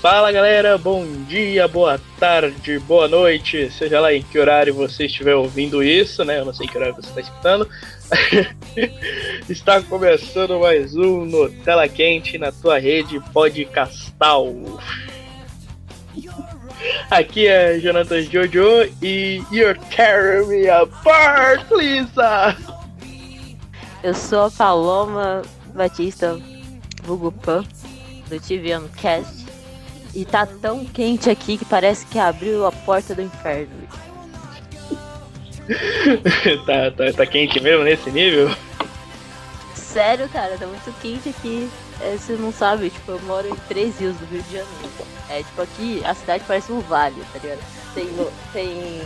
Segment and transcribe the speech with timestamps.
[0.00, 5.34] Fala galera, bom dia, boa tarde, boa noite, seja lá em que horário você estiver
[5.34, 6.40] ouvindo isso, né?
[6.40, 7.68] Eu não sei que horário você está escutando.
[9.46, 14.54] está começando mais um Nutella Quente na tua rede podcastal.
[17.10, 22.56] Aqui é Jonathan Jojo e You're Tearing Me Apart, Lisa!
[24.02, 25.42] Eu sou a Paloma
[25.74, 26.40] Batista
[27.02, 27.62] Vulgo Pan,
[28.30, 29.49] do TVM Cast.
[30.14, 33.70] E tá tão quente aqui que parece que abriu a porta do inferno.
[36.66, 38.50] tá, tá, tá quente mesmo nesse nível?
[39.74, 41.68] Sério, cara, tá muito quente aqui.
[42.00, 44.90] É, você não sabe, tipo, eu moro em Três Rios do Rio de Janeiro.
[45.28, 47.60] É, tipo, aqui a cidade parece um vale, tá ligado?
[47.94, 48.08] Tem,
[48.52, 49.02] tem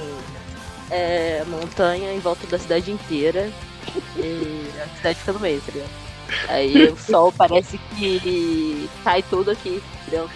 [0.91, 3.51] é, montanha em volta da cidade inteira.
[4.17, 5.91] E a cidade fica no meio, tá ligado?
[6.49, 10.29] Aí o sol parece que cai todo aqui, entendeu?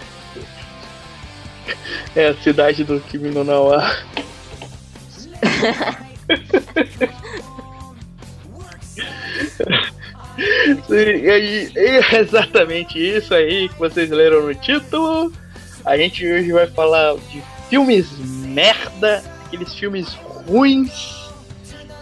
[2.15, 3.83] É a cidade do Kimi no Nawa.
[10.89, 15.31] E é exatamente isso aí que vocês leram no título.
[15.85, 18.07] A gente hoje vai falar de filmes
[18.45, 20.13] merda, aqueles filmes
[20.47, 21.17] ruins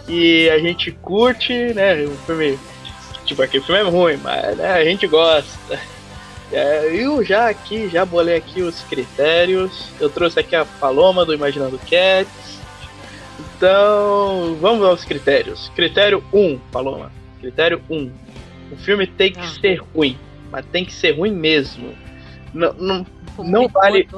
[0.06, 2.04] que a gente curte, né?
[2.04, 2.58] O filme,
[3.24, 5.78] tipo, aquele filme é ruim, mas né, a gente gosta.
[6.50, 9.90] É, eu já aqui, já bolei aqui os critérios.
[10.00, 12.58] Eu trouxe aqui a Paloma do Imaginando Cats.
[13.38, 15.70] Então, vamos aos critérios.
[15.74, 17.12] Critério 1, Paloma.
[17.40, 18.10] Critério 1.
[18.72, 19.60] O filme tem que ah.
[19.60, 20.18] ser ruim,
[20.50, 21.94] mas tem que ser ruim mesmo.
[22.54, 23.06] Não, não,
[23.38, 24.08] não vale.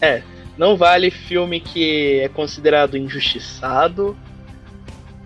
[0.00, 0.22] É,
[0.58, 4.16] não vale filme que é considerado injustiçado.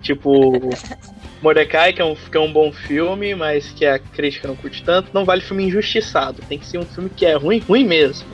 [0.01, 0.71] Tipo,
[1.41, 4.83] Mordecai, que é, um, que é um bom filme, mas que a crítica não curte
[4.83, 5.11] tanto.
[5.13, 6.43] Não vale filme injustiçado.
[6.49, 8.29] Tem que ser um filme que é ruim, ruim mesmo.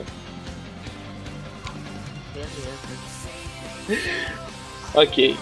[2.33, 4.09] Beleza.
[4.95, 5.37] ok.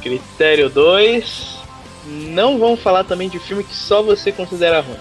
[0.00, 1.52] Critério 2
[2.04, 4.98] não vamos falar também de filme que só você considera ruim.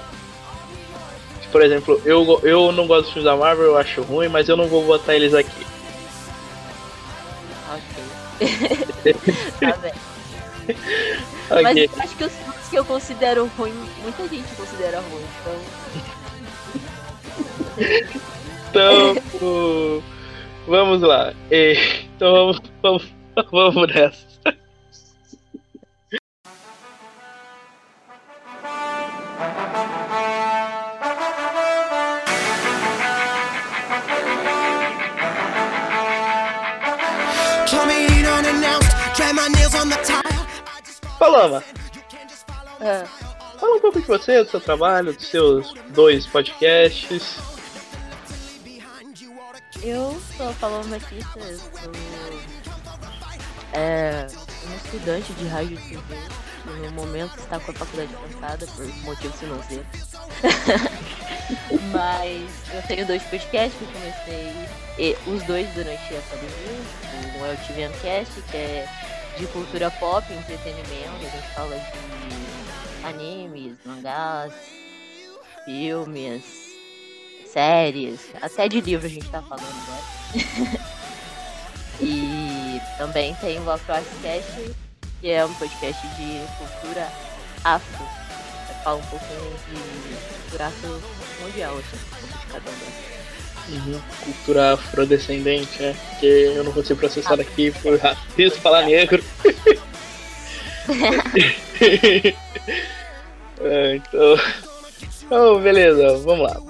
[1.52, 4.56] Por exemplo, eu, eu não gosto dos filmes da Marvel, eu acho ruim, mas eu
[4.56, 5.66] não vou botar eles aqui.
[7.74, 9.14] Ok.
[9.60, 9.94] tá bem.
[11.52, 11.64] okay.
[11.64, 15.26] Mas eu acho que os filmes que eu considero ruim, muita gente considera ruim,
[18.70, 19.16] então.
[19.34, 20.04] então.
[20.68, 21.34] vamos lá.
[21.50, 23.06] Então vamos, vamos,
[23.52, 24.31] vamos nessa.
[41.22, 41.64] Paloma.
[42.80, 43.06] É.
[43.60, 47.38] Fala um pouco de você, do seu trabalho, dos seus dois podcasts.
[49.84, 51.92] Eu sou a Paloma Batista, sou
[53.74, 54.26] é,
[54.68, 56.16] um estudante de rádio e TV.
[56.66, 59.86] No momento está com a faculdade cansada por motivos financeiros.
[61.94, 64.54] Mas eu tenho dois podcasts que eu comecei
[64.98, 67.40] e, os dois durante a pandemia.
[67.40, 68.88] Um é o TVMcast, que é
[69.42, 74.54] de cultura pop, entretenimento, a gente fala de animes, mangás,
[75.66, 76.44] filmes,
[77.48, 80.80] séries, até de livro a gente tá falando agora.
[82.00, 84.76] e também tem o Afrocast,
[85.20, 87.12] que é um podcast de cultura
[87.64, 88.06] afro.
[88.70, 91.02] Eu falo um pouquinho de cultura afro
[91.42, 93.21] mundial, assim, um pouco de cada um.
[93.70, 94.00] Uhum.
[94.24, 95.96] Cultura afrodescendente, né?
[96.10, 99.24] Porque eu não consigo processar aqui por racismo falar negro.
[103.62, 104.40] é, então...
[105.24, 106.62] então, beleza, vamos lá.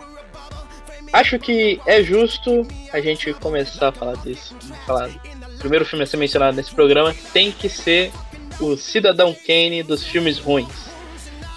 [1.13, 4.55] Acho que é justo a gente começar a falar disso.
[4.85, 5.09] Falar.
[5.09, 8.11] O primeiro filme a ser mencionado nesse programa tem que ser
[8.59, 10.89] o Cidadão Kane dos filmes ruins,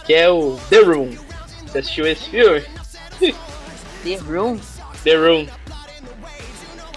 [0.04, 1.10] que é o The Room.
[1.66, 2.62] Você assistiu esse filme?
[4.02, 4.58] The Room?
[5.04, 5.46] The Room.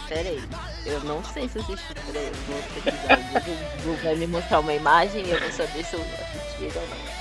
[0.08, 0.42] Pera aí.
[0.86, 1.94] Eu não sei se assisti.
[1.94, 3.20] Pera aí, eu vou pesquisar.
[3.80, 6.88] O Google vai me mostrar uma imagem e eu vou saber se eu assisti ou
[6.88, 7.18] não.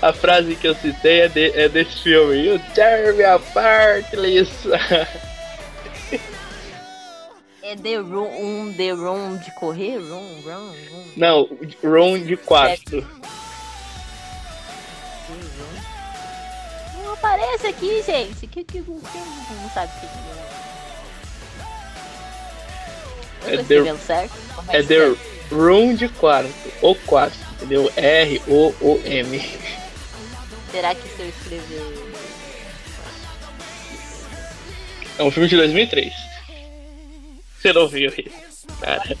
[0.08, 2.36] A frase que eu citei é, de, é desse filme.
[2.36, 4.78] You tear me apart, Lisa.
[7.62, 9.98] É The Room, um The Room de correr?
[9.98, 11.12] Room, room, room.
[11.16, 11.48] Não,
[11.82, 13.00] Room de quarto.
[13.00, 13.45] Não
[17.18, 18.46] aparece aqui, gente.
[18.46, 20.06] Que, que, que, não sabe o que
[23.50, 23.54] é.
[23.54, 24.34] É The, certo?
[24.68, 25.14] é The
[25.50, 26.52] Room de quarto.
[26.82, 27.92] O quarto, entendeu?
[27.96, 29.58] R-O-O-M.
[30.70, 32.16] Será que se eu escrever.
[35.18, 36.12] É um filme de 2003.
[37.58, 39.16] Você não viu isso, cara.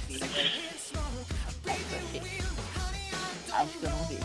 [3.52, 4.18] Acho que eu não vi.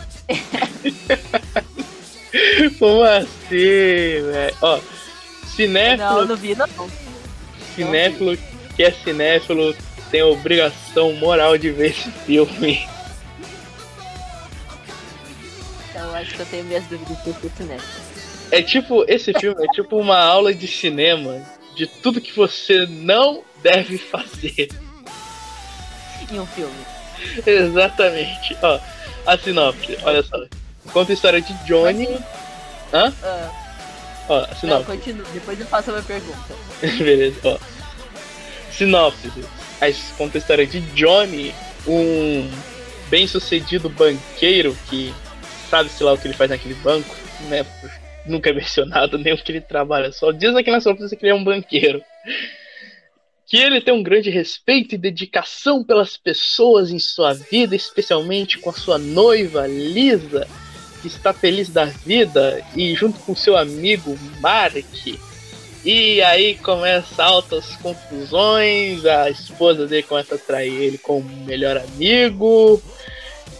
[2.78, 4.56] Como assim, velho?
[4.62, 4.80] Ó,
[5.54, 6.10] cinéfilo.
[6.10, 6.66] Não, não vi, não.
[7.74, 8.36] Cinéfilo
[8.76, 9.74] que é cinéfilo
[10.10, 12.86] tem a obrigação moral de ver esse filme.
[15.90, 18.02] Então acho que eu tenho minhas dúvidas sobre esse cinéfilo.
[18.50, 21.42] É tipo, esse filme é tipo uma aula de cinema
[21.74, 24.68] de tudo que você não deve fazer.
[26.30, 26.74] Em um filme.
[27.46, 28.56] Exatamente.
[28.62, 28.78] Ó,
[29.26, 30.36] a sinopse, olha só.
[30.92, 32.08] Conta a história de Johnny.
[32.92, 33.12] Hã?
[33.22, 33.50] Ah,
[34.28, 34.86] Ó, a não, sinopse.
[34.86, 35.26] continua.
[35.32, 36.54] Depois eu faço a minha pergunta.
[36.98, 37.58] Beleza, ó.
[38.70, 39.30] Sinopse.
[39.80, 41.54] Aí conta a história de Johnny,
[41.86, 42.50] um
[43.08, 45.12] bem-sucedido banqueiro que
[45.68, 47.14] sabe-se lá o que ele faz naquele banco,
[47.48, 47.66] né?
[48.24, 51.32] Nunca é mencionado nem o que ele trabalha, só diz aqui na sinopse que ele
[51.32, 52.02] é um banqueiro.
[53.46, 58.70] Que ele tem um grande respeito e dedicação pelas pessoas em sua vida, especialmente com
[58.70, 60.46] a sua noiva Lisa,
[61.08, 64.84] está feliz da vida, e junto com seu amigo Mark.
[65.84, 72.80] E aí começa altas confusões, a esposa dele começa a trair ele como melhor amigo.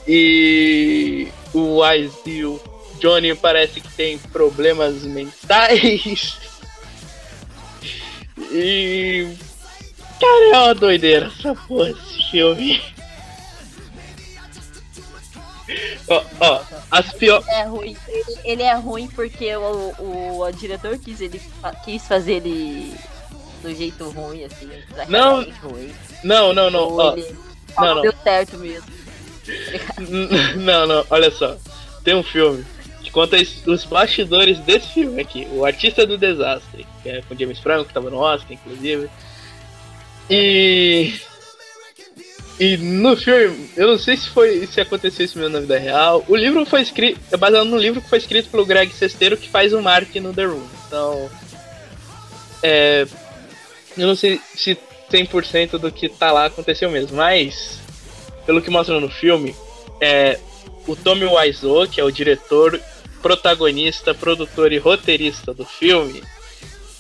[0.07, 2.61] E o Wise e o
[3.01, 6.37] Johnny parece que tem problemas mentais.
[8.51, 9.29] E.
[10.21, 12.81] Cara, é uma doideira essa porra desse filme.
[16.09, 17.47] Ó, ó, as piores.
[17.49, 17.97] É ruim.
[18.09, 21.41] Ele, ele é ruim porque o, o, o diretor quis, ele,
[21.85, 22.95] quis fazer ele
[23.63, 24.71] do jeito ruim, assim.
[25.09, 25.93] Não, ruim.
[26.25, 26.97] Não, não, não.
[26.97, 27.37] Ó, ele
[27.77, 28.03] não, não não.
[28.03, 29.03] deu certo mesmo.
[30.59, 31.57] Não, não, olha só.
[32.05, 32.65] Tem um filme
[33.03, 33.37] que conta
[33.67, 35.49] os bastidores desse filme aqui.
[35.51, 39.11] O Artista do Desastre, que é com James Franco, que tava no Oscar, inclusive.
[40.31, 41.13] E.
[42.61, 46.25] E no filme, eu não sei se foi se aconteceu isso mesmo na vida real.
[46.29, 47.21] O livro foi escrito.
[47.33, 50.33] É baseado no livro que foi escrito pelo Greg Sestero, que faz o Mark no
[50.33, 50.67] The Room.
[50.87, 51.31] Então.
[52.63, 53.07] É.
[53.97, 54.79] Eu não sei se
[55.11, 57.81] 100% do que tá lá aconteceu mesmo, mas.
[58.47, 59.55] Pelo que mostra no filme,
[60.01, 60.39] é,
[60.87, 62.81] o Tommy Wiseau, que é o diretor,
[63.23, 66.23] protagonista, produtor e roteirista do filme,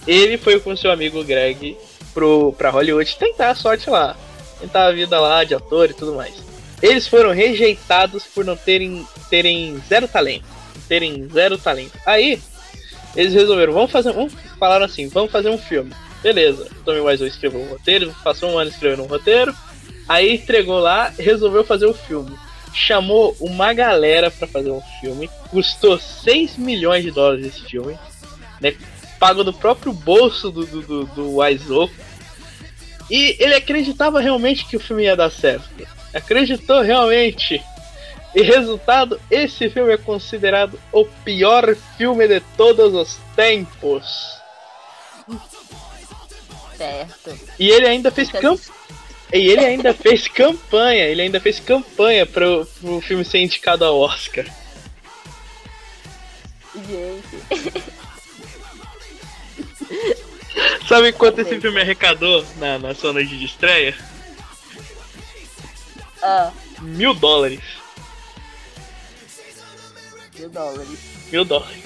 [0.06, 1.76] ele foi com seu amigo Greg
[2.14, 4.16] pro, pra Hollywood tentar a sorte lá.
[4.62, 6.34] Tentar a vida lá de ator e tudo mais.
[6.80, 10.46] Eles foram rejeitados por não terem, terem zero talento.
[10.88, 11.98] Terem zero talento.
[12.06, 12.40] Aí,
[13.16, 14.12] eles resolveram, vamos fazer.
[14.12, 15.92] Vamos, falaram assim, vamos fazer um filme.
[16.22, 19.52] Beleza, Tommy Wiseau escreveu um roteiro, passou um ano escrevendo um roteiro.
[20.08, 22.36] Aí entregou lá, resolveu fazer o filme.
[22.72, 25.28] Chamou uma galera pra fazer um filme.
[25.50, 27.98] Custou 6 milhões de dólares esse filme.
[28.60, 28.74] Né?
[29.18, 31.90] Pago do próprio bolso do, do, do, do Wiseau.
[33.12, 35.68] E ele acreditava realmente que o filme ia dar certo.
[36.14, 37.62] Acreditou realmente.
[38.34, 44.40] E resultado, esse filme é considerado o pior filme de todos os tempos.
[46.74, 47.38] Certo.
[47.58, 48.72] E ele ainda fez campanha.
[49.30, 54.00] E ele ainda fez campanha, ele ainda fez campanha pro, pro filme ser indicado ao
[54.00, 54.46] Oscar.
[56.74, 57.82] Gente.
[60.88, 63.94] Sabe quanto esse filme arrecadou na, na sua noite de estreia?
[66.22, 66.50] Ah,
[66.80, 67.60] Mil dólares.
[70.38, 70.98] mil dólares.
[71.30, 71.82] Mil dólares.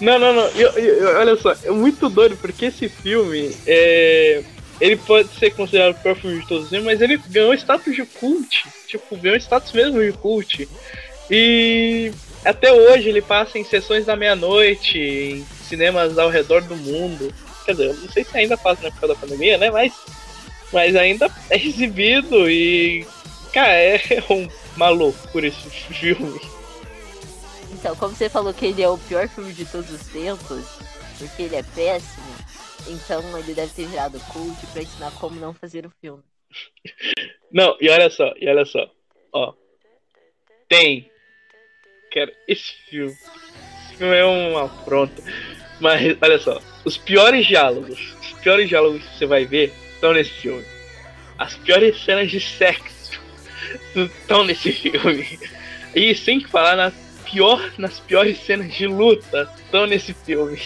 [0.00, 0.46] Não, não, não.
[0.50, 4.42] eu- eu- olha só, é muito doido porque esse filme é.
[4.80, 7.94] Ele pode ser considerado o pior filme de todos os tempos, mas ele ganhou status
[7.94, 8.64] de cult.
[8.86, 10.66] Tipo, ganhou status mesmo de cult.
[11.30, 12.10] E
[12.44, 17.32] até hoje ele passa em sessões da meia-noite, em cinemas ao redor do mundo.
[17.64, 19.70] Quer dizer, eu não sei se ainda passa na época da pandemia, né?
[19.70, 19.92] Mas,
[20.72, 23.06] mas ainda é exibido e.
[23.52, 24.00] Cara, é
[24.76, 26.40] uma loucura esse filme.
[27.72, 30.66] Então, como você falou que ele é o pior filme de todos os tempos,
[31.18, 32.34] porque ele é péssimo,
[32.88, 36.22] então ele deve ter virado cult pra ensinar como não fazer o filme.
[37.50, 38.90] Não, e olha só, e olha só.
[39.32, 39.54] Ó.
[40.68, 41.10] Tem.
[42.12, 43.12] Cara, esse filme.
[43.12, 45.22] Esse filme é uma afronta.
[45.80, 46.60] Mas, olha só.
[46.84, 47.98] Os piores diálogos.
[48.20, 50.64] Os piores diálogos que você vai ver estão nesse filme.
[51.38, 53.20] As piores cenas de sexo
[53.94, 55.38] estão nesse filme.
[55.94, 56.92] E sem falar na
[57.24, 60.60] pior, nas piores cenas de luta estão nesse filme.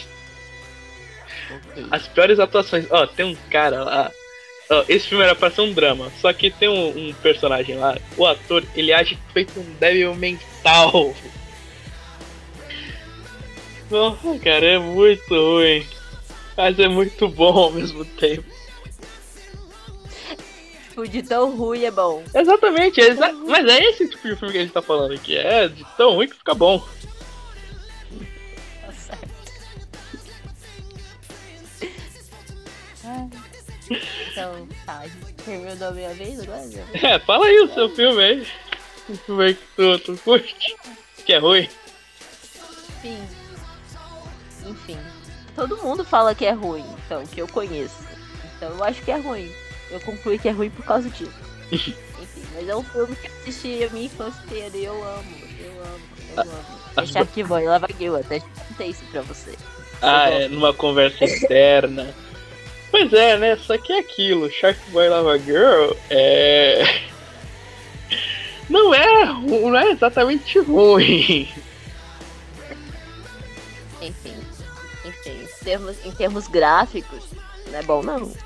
[1.90, 2.86] As piores atuações.
[2.90, 4.10] Ó, tem um cara lá.
[4.88, 6.10] Esse filme era pra ser um drama.
[6.20, 7.96] Só que tem um, um personagem lá.
[8.16, 11.14] O ator, ele age feito um débil mental.
[13.90, 15.86] Nossa, cara, é muito ruim.
[16.56, 18.44] Mas é muito bom ao mesmo tempo.
[20.94, 22.22] Tipo, de tão ruim é bom.
[22.32, 25.36] Exatamente, é exa mas é esse tipo de filme que a gente tá falando aqui.
[25.36, 26.78] É de tão ruim que fica bom.
[28.80, 29.28] Tá certo.
[34.30, 36.62] então, tá, a gente terminou a minha vez agora?
[36.94, 38.46] É, fala aí o seu filme aí.
[39.08, 40.76] O filme aí que tu, tu curte.
[41.26, 41.68] Que é ruim.
[43.04, 43.33] Enfim.
[44.66, 44.98] Enfim.
[45.54, 47.96] Todo mundo fala que é ruim, então, que eu conheço.
[48.56, 49.50] Então eu acho que é ruim.
[49.90, 51.32] Eu concluí que é ruim por causa disso.
[51.70, 55.36] Enfim, mas é um filme que eu assisti a minha infância inteira e eu amo,
[55.60, 56.00] eu amo,
[56.36, 57.02] eu amo.
[57.02, 59.54] Esse arquivo aí, Lava Girl, até contei isso pra você.
[60.00, 62.14] Ah, é, numa conversa interna.
[62.90, 63.56] Pois é, né?
[63.56, 66.84] Só que é aquilo, Shark Boy Lava Girl é.
[68.68, 71.46] Não é, não é exatamente ruim.
[74.00, 74.34] Enfim,
[75.64, 77.24] termos, em termos gráficos,
[77.70, 78.30] não é bom não.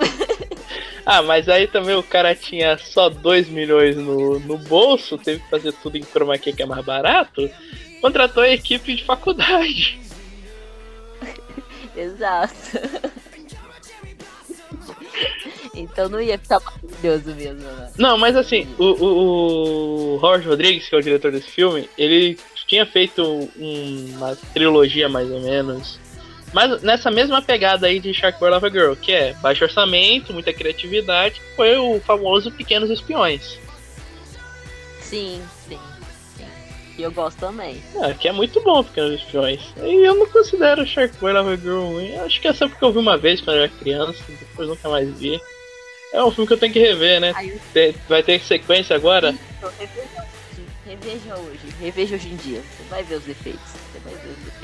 [1.11, 5.49] Ah, mas aí também o cara tinha só 2 milhões no, no bolso, teve que
[5.49, 7.51] fazer tudo em chroma key que é mais barato,
[8.03, 9.99] contratou a equipe de faculdade.
[11.97, 12.53] Exato.
[15.75, 17.91] então não ia ficar maravilhoso mesmo, né?
[17.97, 19.07] Não, mas assim, o, o,
[20.17, 25.09] o Howard Rodrigues, que é o diretor desse filme, ele tinha feito um- uma trilogia
[25.09, 25.99] mais ou menos.
[26.53, 30.53] Mas nessa mesma pegada aí de Shark Boy Lava Girl, que é baixo orçamento, muita
[30.53, 33.59] criatividade, foi o famoso Pequenos Espiões.
[35.01, 35.79] Sim, sim,
[36.37, 36.45] sim.
[36.97, 37.83] E eu gosto também.
[38.03, 39.61] Ah, que é muito bom Pequenos Espiões.
[39.79, 42.15] E eu não considero Shark Boy Lava Girl ruim.
[42.15, 44.69] Eu Acho que é só porque eu vi uma vez quando eu era criança, depois
[44.69, 45.41] nunca mais vi.
[46.13, 47.35] É um filme que eu tenho que rever, né?
[47.73, 49.35] Te- Vai ter sequência agora?
[49.63, 52.61] eu reveja hoje, reveja hoje, reveja hoje em dia.
[52.63, 53.61] Você vai ver os defeitos.
[53.93, 54.58] Você vai ver os defeitos.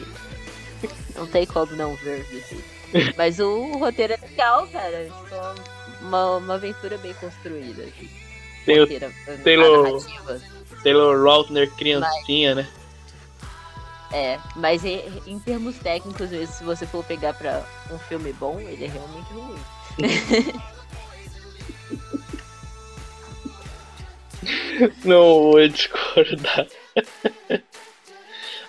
[1.14, 2.74] Não tem como não ver defeitos.
[3.16, 5.04] Mas o roteiro é legal, cara.
[5.04, 7.82] Tipo, uma, uma aventura bem construída.
[7.82, 8.08] assim.
[8.64, 10.02] Tem o Roteiro, a Taylor-.
[10.82, 12.68] Taylor Lautner criancinha, né?
[14.12, 18.84] É, mas em, em termos técnicos se você for pegar pra um filme bom, ele
[18.84, 19.58] é realmente ruim.
[25.04, 26.66] Não vou discordar.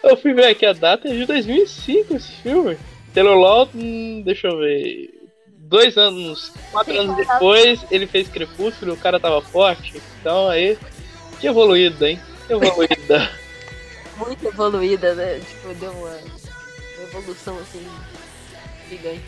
[0.05, 2.77] Eu fui ver aqui a data, é de 2005 esse filme.
[3.11, 5.09] Taylor Lautner, deixa eu ver.
[5.47, 9.99] Dois anos, quatro anos depois, ele fez Crepúsculo, o cara tava forte.
[10.21, 10.77] Então aí,
[11.39, 12.19] que evoluída, hein?
[12.45, 13.31] Que evoluída.
[14.15, 15.39] Muito evoluída, né?
[15.39, 17.83] Tipo, deu uma, uma evolução assim
[18.87, 19.23] gigante.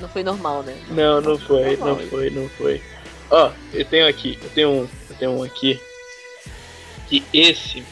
[0.00, 0.76] Não foi normal, né?
[0.88, 2.80] Não, não foi, não foi, não foi.
[3.28, 5.80] Ó, eu tenho aqui, eu tenho um, eu tenho um aqui.
[7.08, 7.84] Que esse,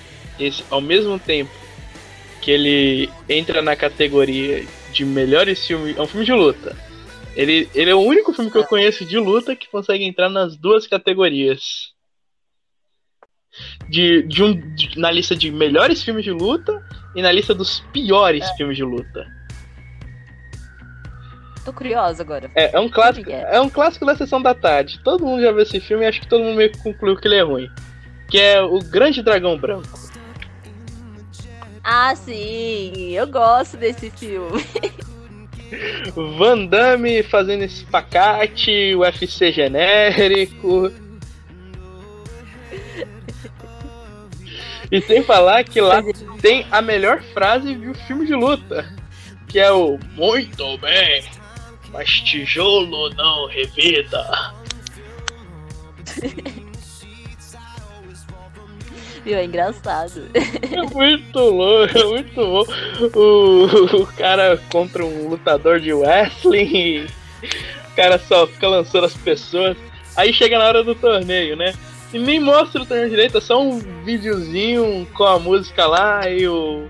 [0.44, 1.50] esse, ao mesmo tempo
[2.40, 6.76] que ele entra na categoria de melhores filmes, é um filme de luta.
[7.34, 10.56] Ele, ele é o único filme que eu conheço de luta que consegue entrar nas
[10.56, 11.92] duas categorias.
[13.88, 16.82] De, de um, de- na lista de melhores filmes de luta
[17.14, 19.26] e na lista dos piores filmes de luta.
[21.64, 22.50] Tô curiosa agora.
[22.56, 23.46] É, é um clássico, Miguel.
[23.46, 24.98] é um clássico da sessão da tarde.
[25.04, 27.28] Todo mundo já viu esse filme e acho que todo mundo meio que concluiu que
[27.28, 27.70] ele é ruim.
[28.28, 30.01] Que é o Grande Dragão Branco.
[31.84, 33.10] Ah, sim!
[33.12, 34.64] Eu gosto desse filme.
[36.36, 40.92] Van Damme fazendo espacate, UFC genérico.
[44.90, 46.02] E sem falar que lá
[46.42, 48.86] tem a melhor frase de um filme de luta.
[49.48, 51.24] Que é o Muito bem,
[51.90, 54.52] mas tijolo não revida.
[59.24, 59.36] Viu?
[59.36, 60.28] É engraçado.
[60.34, 62.64] É muito louco, é muito bom.
[63.14, 67.06] O, o cara contra um lutador de wrestling.
[67.90, 69.76] O cara só fica lançando as pessoas.
[70.16, 71.74] Aí chega na hora do torneio, né?
[72.12, 76.46] E nem mostra o torneio direito, é só um videozinho com a música lá e
[76.46, 76.86] o,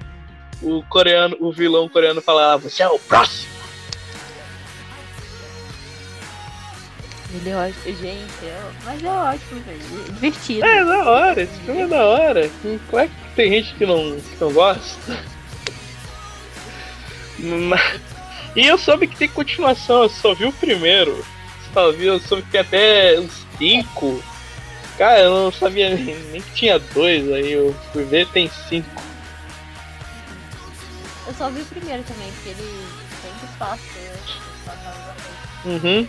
[0.61, 3.52] o coreano, o vilão coreano fala, ah, você é o próximo.
[7.35, 7.83] Ele é ótimo.
[7.97, 8.71] Gente, é...
[8.85, 9.81] mas é ótimo, velho.
[9.81, 10.65] É divertido.
[10.67, 12.51] É da hora, esse filme é da hora.
[12.91, 15.19] Claro que tem gente que não, que não gosta.
[17.39, 18.01] Mas-
[18.55, 21.25] E eu soube que tem continuação, eu só vi o primeiro.
[21.73, 24.23] Só vi, eu soube que tem até uns cinco.
[24.99, 29.03] Cara, eu não sabia nem, nem que tinha dois, aí eu fui ver, tem cinco.
[31.27, 32.87] Eu só vi o primeiro também, porque ele
[33.23, 34.13] tem espaço, né?
[35.65, 36.07] Uhum.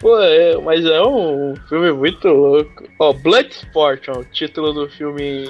[0.00, 2.84] Pô, é, mas é um filme muito louco.
[2.98, 5.46] Ó, Bloodsport, ó, o título do filme.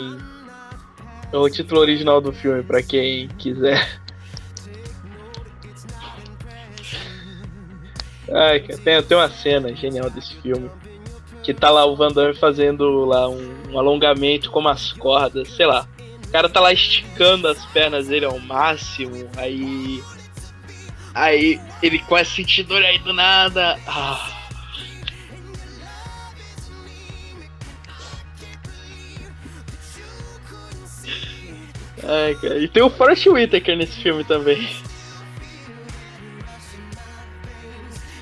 [1.33, 4.00] É o título original do filme, pra quem quiser.
[8.33, 10.71] Ai, tem, tem uma cena genial desse filme.
[11.43, 15.67] Que tá lá o Van Damme fazendo lá um, um alongamento com as cordas, sei
[15.67, 15.88] lá.
[16.26, 20.03] O cara tá lá esticando as pernas dele ao máximo, aí.
[21.15, 23.79] Aí ele quase sente dor aí do nada.
[23.87, 24.36] Ah,
[32.09, 32.59] Ai, cara.
[32.59, 34.69] E tem o Forrest Whitaker nesse filme também.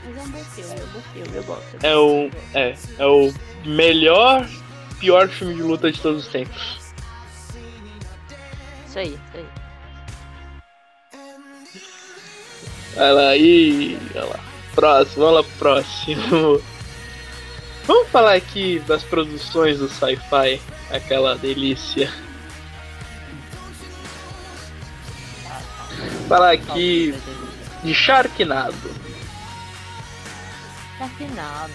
[0.04, 1.76] Mas é um bom filme, é um bom filme, eu gosto.
[1.82, 2.30] É o.
[2.54, 3.32] É, é o
[3.64, 4.48] melhor,
[4.98, 6.78] pior filme de luta de todos os tempos.
[8.88, 9.46] Isso aí, isso aí.
[12.96, 13.98] Vai lá, e.
[14.14, 14.40] Olha lá.
[14.74, 16.62] Próximo, vamos lá pro próximo.
[17.86, 20.60] Vamos falar aqui das produções do sci-fi,
[20.90, 22.10] aquela delícia.
[26.28, 27.14] Falar aqui
[27.82, 28.74] de Sharknado.
[30.98, 31.72] Sharknado.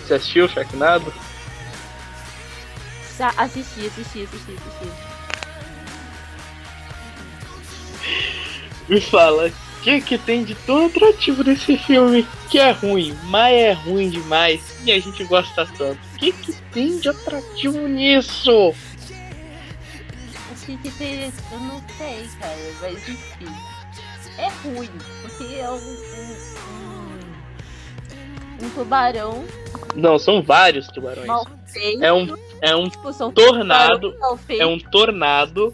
[0.00, 1.12] Você assistiu Sharknado?
[3.16, 5.18] Sa assisti, assisti, assisti, assisti.
[8.88, 12.26] Me fala, o que, que tem de tão atrativo nesse filme?
[12.48, 15.98] Que é ruim, mas é ruim demais e a gente gosta tanto.
[16.14, 18.72] O que, que tem de atrativo nisso?
[20.68, 23.46] Que que tem, eu não sei, cara, mas enfim.
[24.36, 24.90] É ruim,
[25.22, 25.86] porque é um, um,
[28.60, 29.46] um, um tubarão
[29.96, 31.26] Não, são vários tubarões.
[31.26, 32.04] mal feito.
[32.04, 34.14] É um, é um tipo, tornado,
[34.50, 35.72] é um tornado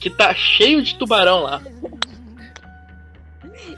[0.00, 1.62] que tá cheio de tubarão lá.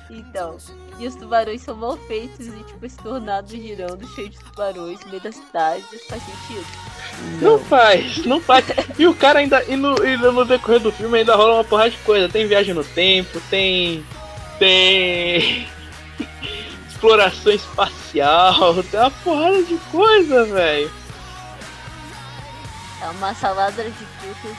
[0.08, 0.56] Então,
[0.98, 5.10] e os tubarões são mal feitos e tipo esse tornado girando cheio de tubarões no
[5.10, 6.66] meio da cidade, isso faz sentido.
[7.40, 8.64] Não faz, não faz.
[8.98, 9.62] E o cara ainda.
[9.64, 12.28] E no, e no decorrer do filme ainda rola uma porrada de coisa.
[12.28, 14.04] Tem viagem no tempo, tem.
[14.58, 15.68] Tem.
[16.88, 20.90] Exploração espacial, tem uma porrada de coisa, velho.
[23.02, 24.56] É uma salada de frutas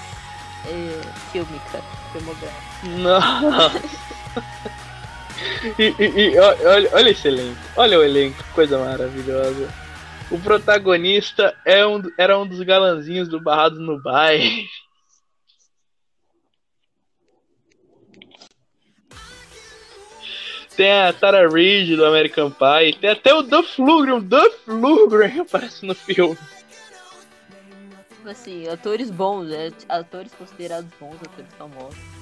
[0.68, 1.82] é, fílmica,
[2.14, 2.68] filmográfica.
[2.84, 3.82] Nossa.
[5.78, 9.68] E, e- e olha, olha esse elenco, olha o elenco, coisa maravilhosa.
[10.30, 14.66] O protagonista é um, era um dos galanzinhos do Barrado no Bairro.
[20.76, 25.86] Tem a Tara Reid do American Pie, tem até o Duff o Duff Lundgren aparece
[25.86, 26.38] no filme.
[28.26, 29.72] Assim, atores bons, né?
[29.88, 32.17] Atores considerados bons, atores famosos.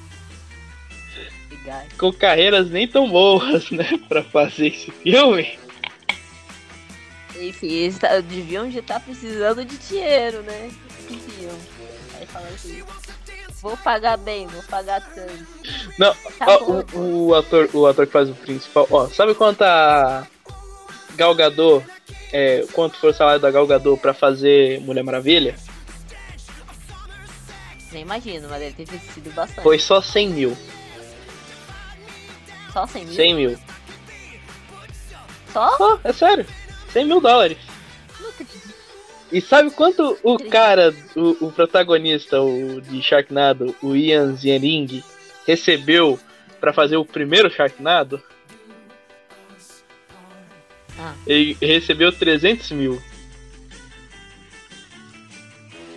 [1.97, 5.57] Com carreiras nem tão boas, né, pra fazer esse filme.
[7.39, 10.71] Enfim, eles tá- deviam já estar precisando de dinheiro, né?
[11.09, 11.57] Deviam.
[12.17, 12.83] Aí fala assim,
[13.61, 15.45] vou pagar bem, vou pagar tanto.
[15.97, 19.63] Não, Tá Ó, o, o ator, o ator que faz o principal, ó, sabe quanto
[19.63, 20.25] a
[21.15, 21.85] Gal Gadot,
[22.31, 25.55] é, quanto foi o salário da Gal Gadot pra fazer Mulher Maravilha?
[27.91, 29.63] Nem imagino, mas deve ter sido bastante.
[29.63, 30.57] Foi só 100 mil,
[32.75, 33.15] Só 100 mil?
[33.15, 33.59] 100 mil.
[35.53, 35.77] Só?
[35.79, 36.45] Ó, é sério,
[36.91, 37.57] 100 mil dólares.
[39.31, 45.01] E sabe quanto o cara, o, o protagonista o de Sharknado, o Ian Ziering,
[45.47, 46.19] recebeu
[46.59, 48.21] pra fazer o primeiro Sharknado?
[50.99, 51.15] Ah.
[51.25, 53.01] Ele recebeu 300 mil.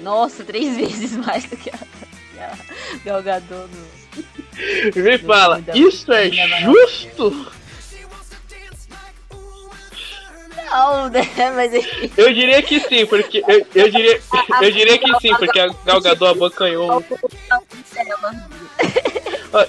[0.01, 4.08] Nossa, três vezes mais do que a, a Gal Gadot no...
[4.95, 6.31] Me fala, isso é
[6.63, 7.53] justo?
[10.71, 11.23] Não, né?
[11.55, 12.13] Mas enfim.
[12.17, 14.21] Eu diria que sim, porque eu, eu diria,
[14.61, 17.05] eu diria que sim, porque a Gal Gadot abocanhou.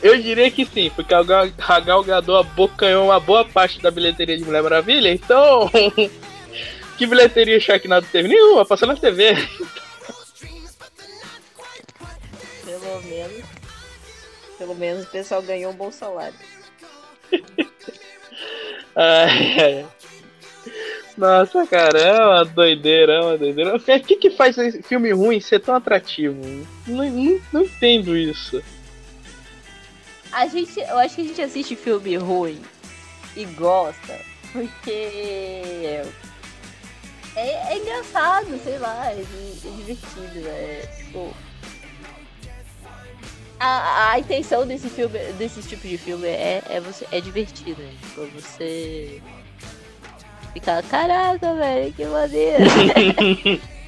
[0.01, 3.89] Eu diria que sim, porque a Gal, a Gal Gadot abocanhou uma boa parte da
[3.89, 5.71] bilheteria de Mulher Maravilha, então
[6.97, 8.27] que bilheteria Sharknado teve?
[8.27, 9.35] Nenhuma, passou na TV.
[12.65, 13.48] Pelo menos.
[14.59, 16.37] Pelo menos o pessoal ganhou um bom salário.
[18.95, 19.85] Ai, ai.
[21.17, 23.75] Nossa, cara, é uma doideira, é uma doideira.
[23.75, 26.35] O que, que faz esse filme ruim ser tão atrativo?
[26.85, 28.61] Não, não, não entendo isso.
[30.31, 32.61] A gente, eu acho que a gente assiste filme ruim
[33.37, 34.19] e gosta
[34.51, 34.91] porque
[37.35, 41.33] é, é engraçado, sei lá, é, é divertido, é tipo.
[43.59, 47.91] A, a intenção desse filme, desse tipo de filme é, é você é divertido, né?
[48.01, 49.21] Tipo, você
[50.53, 52.63] ficar, caraca, velho, que maneiro.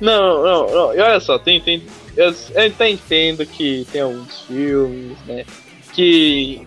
[0.00, 0.94] Não, não, não.
[0.94, 1.82] E olha só, tem, tem,
[2.16, 5.44] eu, eu até entendo que tem alguns filmes, né?
[5.92, 6.66] Que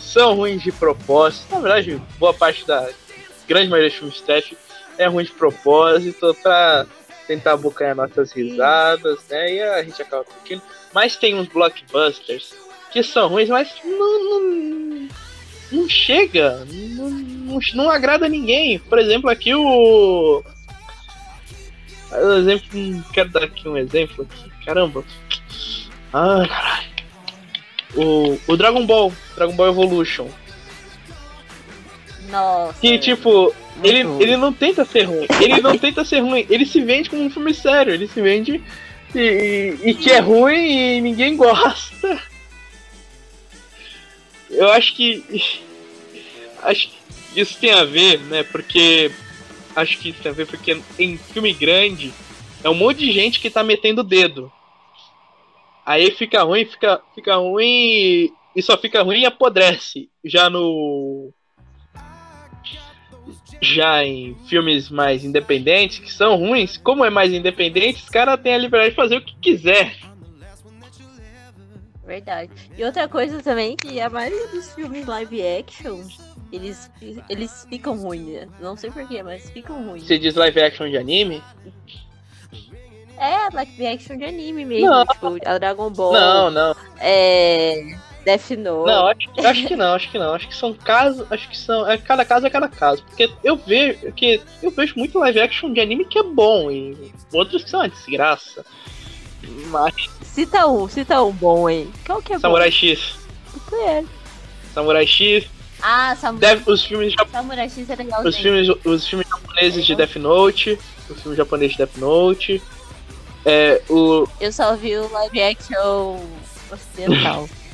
[0.00, 1.46] são ruins de propósito.
[1.50, 2.88] Na verdade, boa parte da
[3.46, 4.54] grande maioria dos filmes trash
[4.98, 6.86] é ruim de propósito pra
[7.26, 9.54] tentar abocanhar nossas risadas, né?
[9.54, 10.62] E a gente acaba curtindo.
[10.96, 12.54] Mas tem uns blockbusters
[12.90, 15.08] que são ruins, mas não, não,
[15.70, 18.78] não chega, não, não, não agrada ninguém.
[18.78, 20.42] Por exemplo, aqui o.
[22.38, 24.50] exemplo, quero dar aqui um exemplo aqui.
[24.64, 25.04] Caramba.
[26.14, 26.88] Ah, caralho.
[27.94, 30.28] O, o Dragon Ball, Dragon Ball Evolution.
[32.30, 32.80] Nossa.
[32.80, 33.54] Que tipo,
[33.84, 35.26] ele, ele não tenta ser ruim.
[35.42, 36.46] Ele não tenta ser ruim.
[36.48, 37.92] Ele se vende como um filme sério.
[37.92, 38.62] Ele se vende
[39.14, 42.22] e, e, e que é ruim e ninguém gosta.
[44.50, 45.24] Eu acho que.
[46.62, 48.42] Acho que isso tem a ver, né?
[48.42, 49.10] Porque.
[49.74, 52.12] Acho que isso tem a ver porque em filme grande
[52.64, 54.50] é um monte de gente que tá metendo o dedo.
[55.84, 60.08] Aí fica ruim, fica, fica ruim e só fica ruim e apodrece.
[60.24, 61.32] Já no
[63.60, 68.54] já em filmes mais independentes, que são ruins, como é mais independente, os caras têm
[68.54, 69.96] a liberdade de fazer o que quiser.
[72.06, 72.50] Verdade.
[72.78, 76.00] E outra coisa também, que a maioria dos filmes live action,
[76.52, 76.90] eles,
[77.28, 78.26] eles ficam ruins.
[78.26, 78.48] Né?
[78.60, 80.04] Não sei porquê, mas ficam ruins.
[80.04, 81.42] Você diz live action de anime?
[83.18, 84.88] É, live action de anime mesmo.
[84.88, 85.04] Não.
[85.06, 86.12] Tipo, a Dragon Ball.
[86.12, 86.76] Não, não.
[87.00, 87.96] É.
[88.26, 88.86] Death Note.
[88.90, 90.34] Não, acho, acho que não, acho que não.
[90.34, 91.88] Acho que são casos, acho que são.
[91.88, 93.02] É, cada caso é cada caso.
[93.04, 97.12] Porque eu vejo que eu vejo muito live action de anime que é bom e
[97.32, 98.66] outros que são uma desgraça.
[99.70, 99.94] Mas.
[100.22, 101.88] Cita um, cita um bom aí.
[102.04, 102.76] Qual que é Samurai bom?
[102.76, 103.14] X.
[103.72, 104.04] É.
[104.74, 105.46] Samurai X.
[105.80, 108.28] Ah, Samurai, Deve, os filmes jap- Samurai X é legalzinho.
[108.28, 110.78] os filmes, os filmes japoneses de Death Note.
[111.08, 112.62] Os filmes japoneses de Death Note.
[113.44, 116.18] É, o, Eu só vi o live action
[116.72, 117.48] ocidental.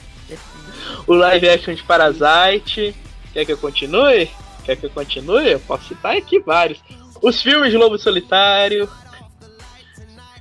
[1.07, 2.95] o live action de Parasite.
[3.33, 4.31] Quer que eu continue?
[4.65, 5.53] Quer que eu continue?
[5.53, 6.81] Eu posso citar aqui vários.
[7.21, 8.89] Os filmes de Lobo Solitário.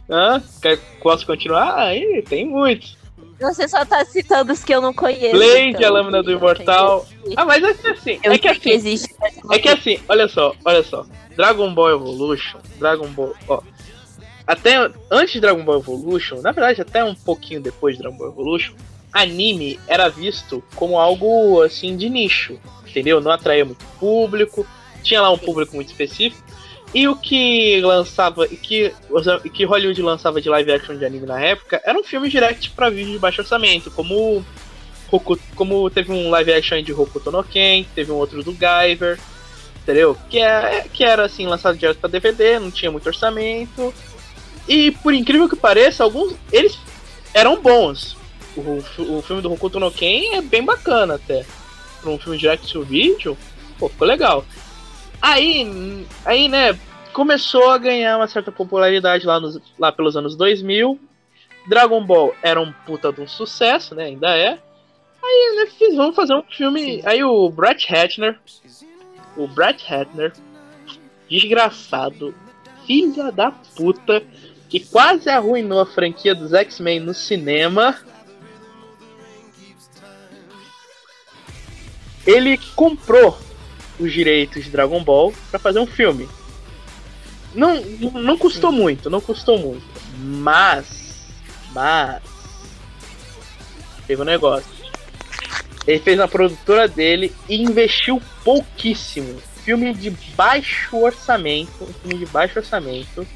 [0.10, 0.41] Hã?
[0.62, 1.78] Quer, posso continuar?
[1.78, 2.97] Aí tem muitos.
[3.39, 5.32] Você só tá citando os que eu não conheço.
[5.32, 7.08] Blade, então, a Lâmina do Imortal.
[7.36, 9.15] Ah, mas é que assim, Eu é que sei que assim, existe.
[9.50, 11.06] é que assim, olha só, olha só.
[11.36, 13.62] Dragon Ball Evolution, Dragon Ball, ó.
[14.45, 18.30] Até antes de Dragon Ball Evolution, na verdade, até um pouquinho depois de Dragon Ball
[18.30, 18.74] Evolution,
[19.12, 23.21] anime era visto como algo assim de nicho, entendeu?
[23.21, 24.65] Não atraía muito público,
[25.04, 26.43] tinha lá um público muito específico.
[26.93, 28.93] E o que lançava, e que,
[29.54, 33.13] que Hollywood lançava de live action de anime na época, eram filmes direct pra vídeo
[33.13, 34.43] de baixo orçamento, como
[35.56, 39.19] como teve um live action de Hokuto no Ken, teve um outro do Guyver,
[39.82, 40.15] entendeu?
[40.30, 43.93] Que, é, que era assim, lançado direto pra DVD, não tinha muito orçamento.
[44.67, 46.78] E por incrível que pareça, alguns eles
[47.34, 48.15] eram bons.
[48.55, 51.45] O, o filme do Hokuto no Ken é bem bacana até.
[52.01, 53.37] Pra um filme direct to vídeo,
[53.77, 54.45] pô, ficou legal.
[55.21, 56.77] Aí, aí, né,
[57.13, 60.99] começou a ganhar uma certa popularidade lá, nos, lá pelos anos 2000.
[61.67, 64.57] Dragon Ball era um puta de um sucesso, né, ainda é.
[65.23, 67.01] Aí, né, fiz, vamos fazer um filme.
[67.05, 68.39] Aí o Brett Ratner,
[69.37, 70.33] o Brett Ratner,
[71.29, 72.33] desgraçado,
[72.85, 74.23] filha da puta,
[74.67, 77.95] que quase arruinou a franquia dos X-Men no cinema.
[82.25, 83.38] Ele comprou
[83.99, 86.27] os direitos de Dragon Ball pra fazer um filme.
[87.53, 89.84] Não, não custou muito, não custou muito.
[90.17, 91.27] Mas,
[91.73, 92.21] mas
[94.07, 94.69] teve um negócio.
[95.86, 99.41] Ele fez na produtora dele e investiu pouquíssimo.
[99.63, 103.27] Filme de baixo orçamento, um filme de baixo orçamento.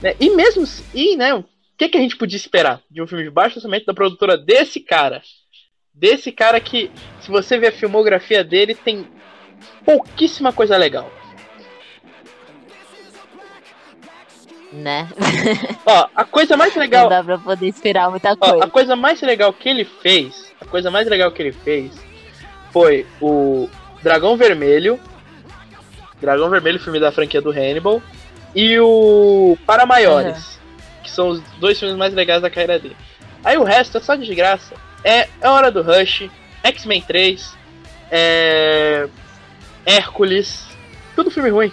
[0.00, 0.14] Né?
[0.20, 1.44] E mesmo, e né, o
[1.76, 4.80] que, que a gente podia esperar de um filme de baixo orçamento da produtora desse
[4.80, 5.22] cara?
[5.98, 9.04] Desse cara que, se você ver a filmografia dele, tem
[9.84, 11.10] pouquíssima coisa legal.
[14.72, 15.08] Né?
[15.84, 18.64] Ó, a coisa mais Não legal, dá pra poder esperar muita ó, coisa.
[18.64, 21.92] a coisa mais legal que ele fez, a coisa mais legal que ele fez
[22.70, 23.68] foi o
[24.00, 25.00] Dragão Vermelho,
[26.20, 28.00] Dragão Vermelho, filme da franquia do Hannibal,
[28.54, 30.60] e o Para Maiores,
[31.02, 32.96] que são os dois filmes mais legais da carreira dele.
[33.42, 34.76] Aí o resto é só desgraça.
[35.04, 36.28] É, é Hora do Rush,
[36.62, 37.56] X-Men 3,
[38.10, 39.08] é,
[39.84, 40.66] Hércules,
[41.14, 41.72] tudo filme ruim.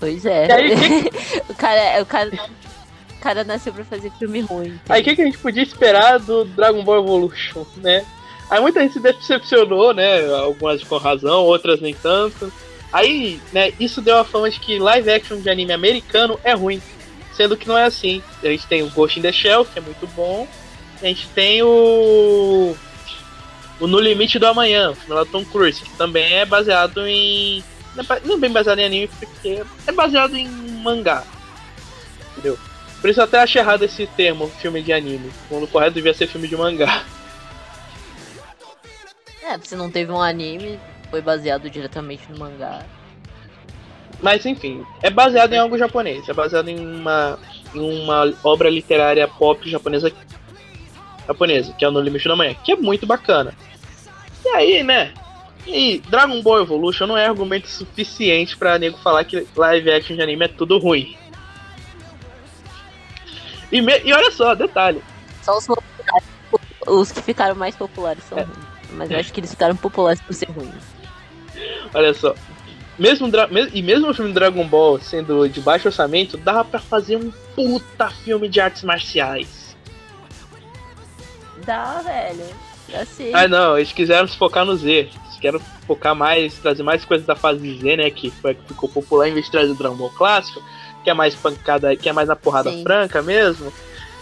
[0.00, 0.52] Pois é.
[0.52, 0.74] Aí,
[1.48, 4.78] o, cara, o, cara, o cara nasceu pra fazer filme ruim.
[4.88, 8.04] Aí o que, que a gente podia esperar do Dragon Ball Evolution, né?
[8.50, 10.26] Aí muita gente se decepcionou, né?
[10.34, 12.52] Algumas com razão, outras nem tanto.
[12.92, 16.80] Aí, né, isso deu a fama de que live action de anime americano é ruim.
[17.36, 18.22] Sendo que não é assim.
[18.42, 20.48] A gente tem o Ghost in the Shell, que é muito bom.
[21.02, 22.76] A gente tem o.
[23.80, 27.62] O No Limite do Amanhã, o filme Tom Cruise, que também é baseado em.
[28.24, 31.24] Não é bem baseado em anime, porque é baseado em mangá.
[32.32, 32.58] Entendeu?
[33.00, 35.30] Por isso eu até achei errado esse termo, filme de anime.
[35.48, 37.04] Quando o correto devia ser filme de mangá.
[39.42, 42.84] É, se não teve um anime, foi baseado diretamente no mangá.
[44.24, 47.38] Mas enfim, é baseado em algo japonês, é baseado em uma,
[47.74, 50.10] em uma obra literária pop japonesa
[51.26, 53.52] japonesa, que é o No Limite da Manhã, que é muito bacana.
[54.42, 55.12] E aí, né?
[55.66, 60.22] E Dragon Ball Evolution não é argumento suficiente para nego falar que live action de
[60.22, 61.18] anime é tudo ruim.
[63.70, 65.04] E, me, e olha só, detalhe.
[65.42, 65.66] Só os,
[66.86, 68.44] os que ficaram mais populares são é.
[68.44, 68.66] ruins.
[68.92, 70.82] Mas eu acho que eles ficaram populares por ser ruins.
[71.92, 72.34] Olha só.
[72.98, 73.28] Mesmo,
[73.72, 78.08] e mesmo o filme Dragon Ball sendo de baixo orçamento, dava para fazer um puta
[78.08, 79.76] filme de artes marciais.
[81.66, 82.44] Dá, velho.
[82.88, 83.32] Dá sim.
[83.32, 84.90] Ah, não, eles quiseram se focar no Z.
[84.90, 88.10] Eles querem focar mais, trazer mais coisas da fase Z, né?
[88.10, 90.62] Que foi que ficou popular em vez de trazer o Dragon Ball clássico,
[91.02, 92.82] que é mais pancada, que é mais na porrada sim.
[92.82, 93.72] franca mesmo.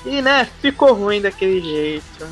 [0.06, 2.26] E né, ficou ruim daquele jeito.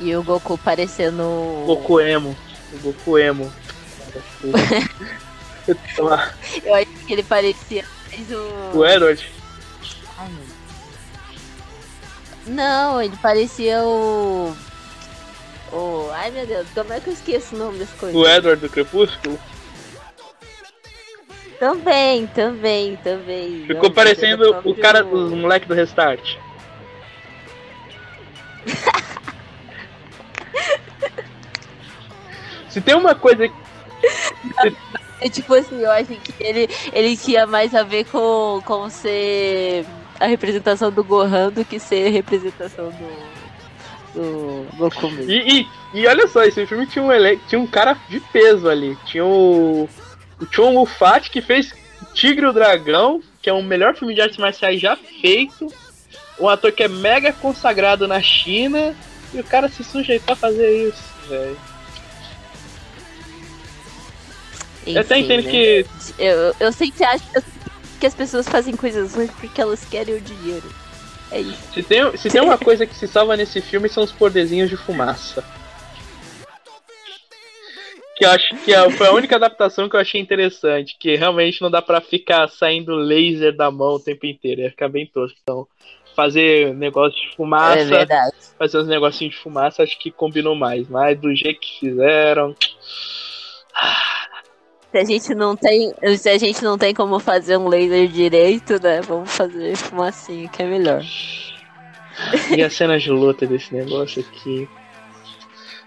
[0.00, 1.22] E o Goku parecendo.
[1.66, 2.36] Goku emo.
[2.74, 3.52] O Goku emo.
[6.64, 8.78] Eu acho que ele parecia mais o.
[8.78, 9.32] O Edward?
[10.18, 10.30] Ai,
[12.46, 14.54] não, ele parecia o.
[15.72, 16.10] O.
[16.12, 18.16] Ai meu Deus, como é que eu esqueço o nome das coisas?
[18.16, 19.38] O Edward do Crepúsculo?
[21.58, 23.66] Também, também, também.
[23.66, 26.36] Ficou não, parecendo o cara dos moleques do Restart.
[32.74, 33.54] Se tem uma coisa que.
[35.20, 39.86] É tipo assim, eu acho que ele, ele tinha mais a ver com, com ser
[40.18, 45.30] a representação do Gohan do que ser a representação do, do Goku mesmo.
[45.30, 47.38] E, e, e olha só, esse filme tinha um, ele...
[47.48, 48.98] tinha um cara de peso ali.
[49.06, 49.88] Tinha o,
[50.40, 51.72] o Chong Ufat que fez
[52.12, 55.72] Tigre o Dragão, que é o melhor filme de artes marciais já feito.
[56.40, 58.96] Um ator que é mega consagrado na China.
[59.32, 61.73] E o cara se sujeitou a fazer isso, velho.
[64.86, 65.50] Enfim, eu até entendo né?
[65.50, 65.86] que.
[66.18, 67.24] Eu, eu sempre acho
[67.98, 70.68] que as pessoas fazem coisas ruins porque elas querem o dinheiro.
[71.30, 71.72] É isso.
[71.72, 74.76] Se tem, se tem uma coisa que se salva nesse filme são os poderzinhos de
[74.76, 75.44] fumaça.
[78.16, 80.96] Que eu acho que é, foi a única adaptação que eu achei interessante.
[80.98, 84.60] Que realmente não dá pra ficar saindo laser da mão o tempo inteiro.
[84.60, 85.36] Ia ficar bem tosco.
[85.42, 85.66] Então,
[86.14, 87.80] fazer negócio de fumaça.
[87.80, 88.36] É verdade.
[88.56, 90.88] Fazer uns negocinhos de fumaça acho que combinou mais.
[90.88, 92.54] Mas do jeito que fizeram.
[94.94, 98.80] Se a gente não tem, se a gente não tem como fazer um laser direito,
[98.80, 99.00] né?
[99.00, 101.02] Vamos fazer fumacinha, que é melhor.
[102.56, 104.68] E a cena de luta desse negócio aqui.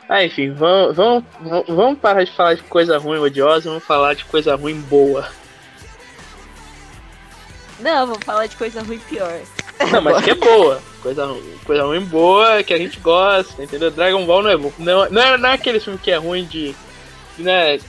[0.09, 1.23] Ah, enfim, vamos, vamos,
[1.69, 5.25] vamos parar de falar de coisa ruim odiosa, vamos falar de coisa ruim boa.
[7.79, 9.39] Não, vamos falar de coisa ruim pior.
[9.89, 10.81] Não, mas que é boa.
[11.01, 13.89] Coisa, coisa ruim boa, que a gente gosta, entendeu?
[13.89, 14.73] Dragon Ball não é bom.
[14.77, 16.75] Não, não, é, não é aquele filme que é ruim de.
[17.37, 17.79] Né,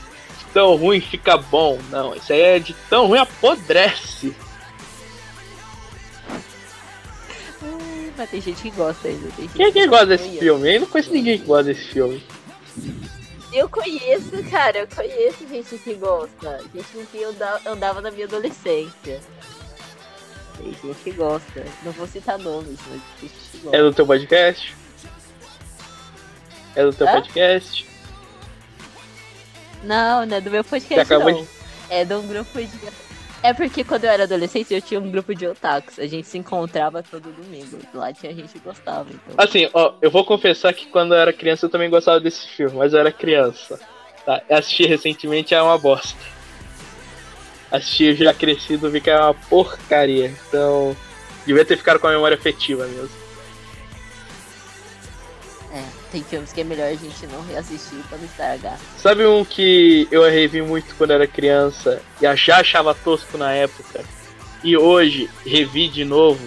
[0.52, 1.78] tão ruim fica bom.
[1.90, 4.34] Não, isso aí é de tão ruim apodrece.
[8.16, 9.28] Mas tem gente que gosta ainda.
[9.54, 10.74] Quem é que gosta desse filme?
[10.74, 12.22] Eu não conheço ninguém que gosta desse filme.
[13.52, 16.60] Eu conheço, cara, eu conheço gente que gosta.
[16.74, 17.34] Gente que eu
[17.64, 19.20] andava na minha adolescência.
[20.58, 21.64] Tem gente que gosta.
[21.84, 23.76] Não vou citar nomes, mas tem gente que gosta.
[23.76, 24.76] É do teu podcast?
[26.74, 27.12] É do teu Hã?
[27.12, 27.87] podcast?
[29.82, 31.42] Não, não é do meu podcast, não.
[31.42, 31.48] De...
[31.90, 32.70] É de um grupo de...
[33.42, 35.98] É porque quando eu era adolescente eu tinha um grupo de otakus.
[35.98, 37.78] A gente se encontrava todo domingo.
[37.94, 39.06] Lá tinha gente que gostava.
[39.10, 39.34] Então...
[39.36, 42.76] Assim, ó, eu vou confessar que quando eu era criança eu também gostava desse filme,
[42.76, 43.78] mas eu era criança.
[44.26, 44.42] Tá?
[44.50, 46.18] Assisti recentemente é uma bosta.
[47.70, 50.34] Assisti já crescido, vi que é uma porcaria.
[50.48, 50.96] Então,
[51.46, 53.17] devia ter ficado com a memória afetiva mesmo.
[56.08, 58.78] É, tem filmes que é melhor a gente não reassistir pra não estragar.
[58.96, 64.04] Sabe um que eu revi muito quando era criança e já achava tosco na época?
[64.64, 66.44] E hoje revi de novo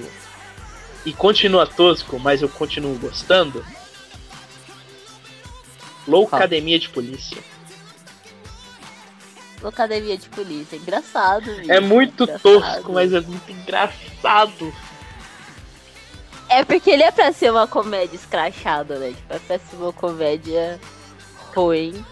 [1.05, 3.65] e continua tosco, mas eu continuo gostando?
[6.07, 7.37] Loucademia de Polícia.
[9.61, 11.51] Loucademia de Polícia, engraçado.
[11.71, 12.41] É muito engraçado.
[12.41, 14.73] tosco, mas é muito engraçado.
[16.51, 19.13] É porque ele é pra ser uma comédia escrachada, né?
[19.13, 20.77] Tipo, é pra ser uma comédia
[21.55, 22.05] ruim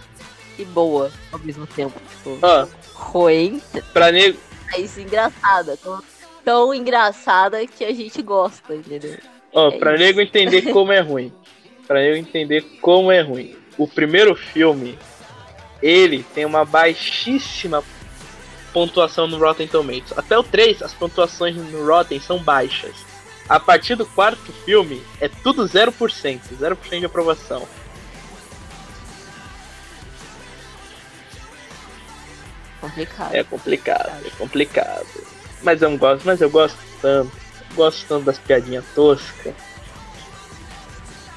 [0.57, 1.99] e boa ao mesmo tempo.
[2.09, 3.61] Tipo, ah, ruim.
[3.91, 4.39] Pra nego,
[4.71, 5.75] mais engraçada.
[5.75, 6.01] Tão,
[6.45, 9.17] tão engraçada que a gente gosta, entendeu?
[9.53, 10.03] Ó, é pra isso.
[10.03, 11.33] nego entender como é ruim.
[11.85, 13.57] Pra nego entender como é ruim.
[13.77, 14.97] O primeiro filme,
[15.81, 17.83] ele tem uma baixíssima
[18.71, 20.17] pontuação no Rotten Tomatoes.
[20.17, 23.08] Até o 3, as pontuações no Rotten são baixas.
[23.49, 26.39] A partir do quarto filme, é tudo 0%.
[26.55, 27.67] 0% de aprovação.
[32.79, 33.35] Complicado.
[33.35, 35.07] É complicado, é complicado.
[35.63, 37.31] Mas eu gosto, mas eu gosto tanto.
[37.73, 39.53] Gosto tanto das piadinhas toscas.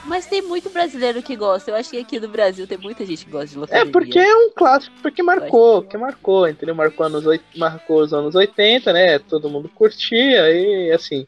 [0.05, 1.71] Mas tem muito brasileiro que gosta.
[1.71, 3.89] Eu acho que aqui no Brasil tem muita gente que gosta de Locademia.
[3.89, 6.75] É porque é um clássico, porque marcou, que marcou, entendeu?
[6.75, 7.25] Marcou, anos,
[7.57, 9.19] marcou os anos 80, né?
[9.21, 11.27] Todo mundo curtia e assim.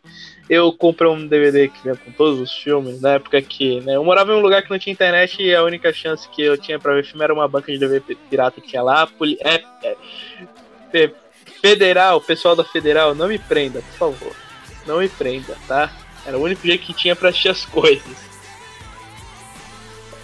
[0.51, 3.97] Eu comprei um DVD que vinha com todos os filmes, na época que, né?
[3.97, 6.59] Eu morava em um lugar que não tinha internet e a única chance que eu
[6.59, 9.07] tinha pra ver filme era uma banca de DVD pirata que tinha lá.
[9.07, 9.97] Poli é, é,
[10.93, 11.11] é,
[11.63, 14.37] federal, pessoal da Federal, não me prenda, por favor.
[14.87, 15.91] Não me prenda, tá?
[16.27, 18.34] Era o único jeito que tinha pra assistir as coisas.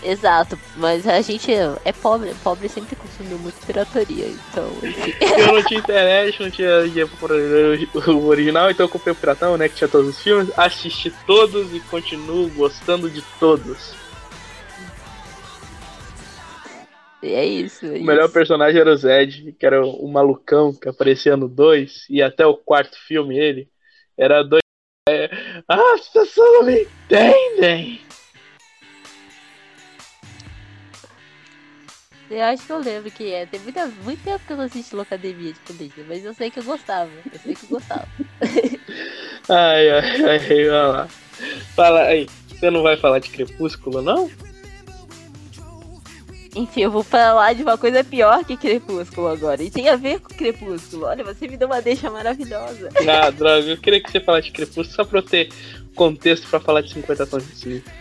[0.03, 4.71] Exato, mas a gente é pobre, pobre sempre consumiu muito pirataria, então.
[4.83, 5.13] Enfim.
[5.39, 6.71] Eu não tinha internet, não tinha
[8.07, 9.69] o original, então eu comprei o Piratão, né?
[9.69, 13.95] Que tinha todos os filmes, assisti todos e continuo gostando de todos.
[17.23, 17.85] E é isso.
[17.85, 18.35] É o melhor isso.
[18.35, 22.57] personagem era o Zed, que era o malucão que aparecia no 2, e até o
[22.57, 23.69] quarto filme ele
[24.17, 24.61] era dois.
[25.09, 25.31] É,
[25.69, 28.10] ah, as pessoas não me entendem!
[32.31, 33.45] Eu acho que eu lembro que é.
[33.45, 36.61] Tem muita, muito tempo que eu não assisti Locademia de polícia, mas eu sei que
[36.61, 37.11] eu gostava.
[37.33, 38.07] Eu sei que eu gostava.
[39.49, 41.09] ai, ai, ai, vamos lá.
[41.75, 44.31] Fala aí, você não vai falar de Crepúsculo, não?
[46.55, 49.63] Enfim, eu vou falar de uma coisa pior que Crepúsculo agora.
[49.63, 51.07] E tem a ver com Crepúsculo.
[51.07, 52.91] Olha, você me deu uma deixa maravilhosa.
[53.09, 55.49] Ah, droga, eu queria que você falasse de Crepúsculo só pra eu ter
[55.95, 58.00] contexto pra falar de 50 tons de cinza.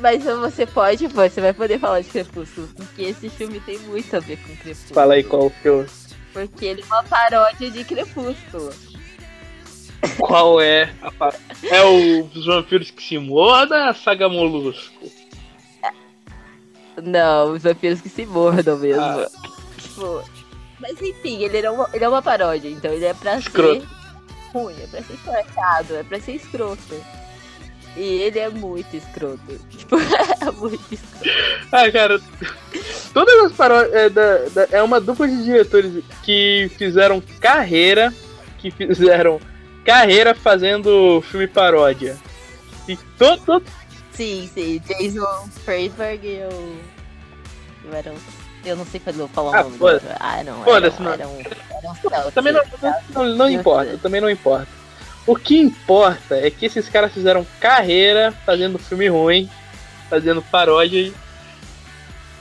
[0.00, 4.20] Mas você pode, você vai poder falar de Crepúsculo, porque esse filme tem muito a
[4.20, 4.94] ver com Crepúsculo.
[4.94, 5.86] Fala aí qual filme.
[6.32, 8.72] Porque ele é uma paródia de Crepúsculo.
[10.18, 11.34] Qual é a par...
[11.64, 15.10] É os vampiros que se mordam a saga Molusco?
[17.02, 19.02] Não, os vampiros que se mordam mesmo.
[19.02, 19.28] Ah.
[19.78, 20.22] Tipo,
[20.80, 23.80] mas enfim, ele é, uma, ele é uma paródia, então ele é pra Escroto.
[23.80, 23.88] ser
[24.52, 27.04] ruim, é pra ser escrachado, é pra ser escroto.
[27.96, 29.40] E ele é muito escroto.
[29.70, 31.28] Tipo, é muito escroto.
[31.72, 32.20] Ah, cara.
[33.12, 33.94] Todas as paródias.
[33.94, 38.12] É, da, da, é uma dupla de diretores que fizeram carreira.
[38.58, 39.40] Que fizeram
[39.84, 42.16] carreira fazendo filme paródia.
[42.88, 43.40] E todo.
[43.44, 43.64] todo...
[44.12, 44.80] Sim, sim.
[44.86, 46.76] Jason Freisberg e eu.
[48.64, 49.78] Eu não sei falar o ah, nome.
[49.78, 50.16] Foda.
[50.20, 50.62] Ah, não.
[50.64, 51.12] Foda-se, não.
[51.12, 52.62] Era um, era um também não,
[53.14, 53.98] não, não importa.
[53.98, 54.77] Também não importa.
[55.28, 59.46] O que importa é que esses caras fizeram carreira fazendo filme ruim,
[60.08, 61.12] fazendo paródia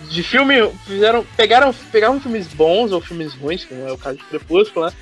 [0.09, 0.71] de filme.
[0.85, 1.25] Fizeram.
[1.35, 4.93] Pegaram, pegaram filmes bons ou filmes ruins, como é o caso de Crepúsculo, né?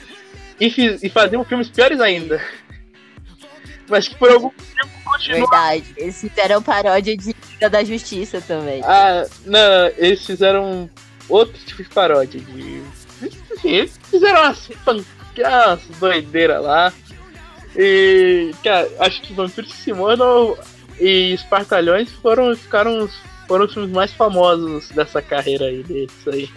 [0.59, 2.41] E, fiz, e faziam filmes piores ainda.
[3.87, 5.41] Mas que por algum tempo continuam.
[5.41, 8.81] Verdade, eles fizeram paródia de Liga da Justiça também.
[8.83, 10.89] Ah, não, eles fizeram
[11.29, 12.41] outro tipo de paródia.
[12.41, 12.81] De...
[13.21, 16.91] Enfim, eles fizeram umas, umas doideiras lá.
[17.75, 20.57] E, cara, acho que Vampiro Mordam
[20.99, 23.09] e Espartalhões foram, ficaram,
[23.47, 26.49] foram os filmes mais famosos dessa carreira aí deles aí.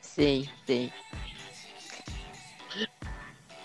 [0.00, 0.92] Sim, sim.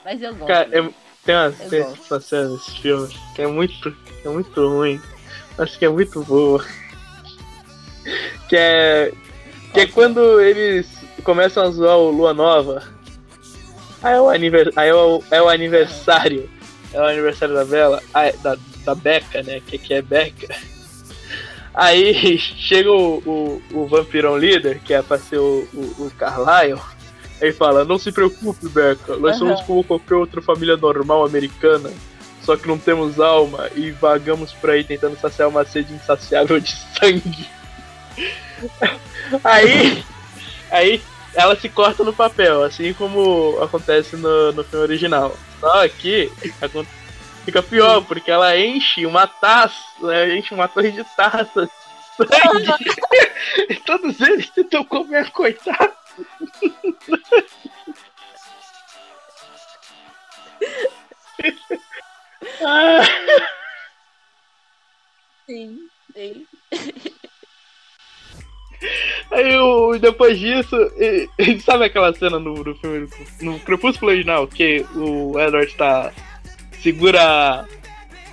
[0.03, 0.47] Mas eu gosto.
[0.47, 0.89] Cara, é,
[1.23, 3.95] tem umas cenas nesse filme que é muito,
[4.25, 5.01] é muito ruim.
[5.57, 6.63] Acho que é muito boa.
[8.49, 9.13] Que é.
[9.73, 10.87] Que é quando eles
[11.23, 12.83] começam a zoar o Lua Nova
[14.03, 14.77] Aí é o, anivers...
[14.77, 16.49] Aí é o, é o aniversário.
[16.93, 18.03] É o aniversário da Bela.
[18.13, 19.61] Ah, da, da Becca, né?
[19.65, 20.53] Que, que é Becca.
[21.73, 26.81] Aí chega o, o, o vampirão líder, que é pra ser o, o, o Carlyle.
[27.41, 29.15] Aí fala, não se preocupe, Becca.
[29.15, 29.47] Nós uhum.
[29.47, 31.89] somos como qualquer outra família normal americana.
[32.41, 36.75] Só que não temos alma e vagamos por aí tentando saciar uma sede insaciável de
[36.99, 37.47] sangue.
[39.43, 40.03] aí.
[40.69, 41.01] Aí
[41.35, 45.35] ela se corta no papel, assim como acontece no, no filme original.
[45.59, 46.31] Só que
[47.45, 51.69] fica pior, porque ela enche uma taça, né, enche uma torre de taças.
[53.69, 55.93] e todos eles tentam comer, coitado.
[65.45, 66.47] Sim, sim.
[69.31, 73.07] Aí o, depois disso, e, e sabe aquela cena no, no filme,
[73.41, 76.11] no Crepúsculo original, que o Edward tá.
[76.81, 77.65] segura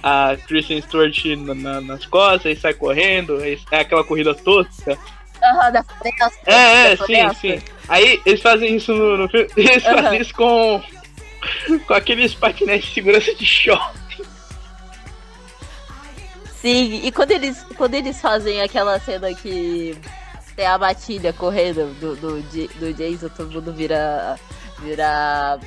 [0.03, 4.98] a Kristen Stewart na, na, nas costas e sai correndo, é aquela corrida tosca.
[5.42, 6.51] Aham, da floresta.
[6.51, 7.62] É, é, sim, sim.
[7.88, 9.48] Aí eles fazem isso no, no filme.
[9.57, 9.94] Eles uhum.
[9.94, 10.82] fazem isso com.
[11.86, 14.24] com aqueles patinetes de segurança de shopping.
[16.61, 19.96] Sim, e quando eles, quando eles fazem aquela cena que
[20.57, 24.38] tem a matilha correndo do, do, do Jason, todo mundo vira,
[24.80, 25.59] vira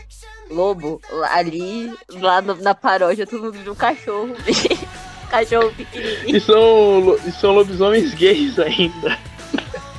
[0.50, 4.36] lobo ali, lá no, na paródia, todo mundo vira um cachorro.
[5.30, 6.38] cachorro pequenininho.
[6.38, 9.18] E são, e são lobisomens gays ainda.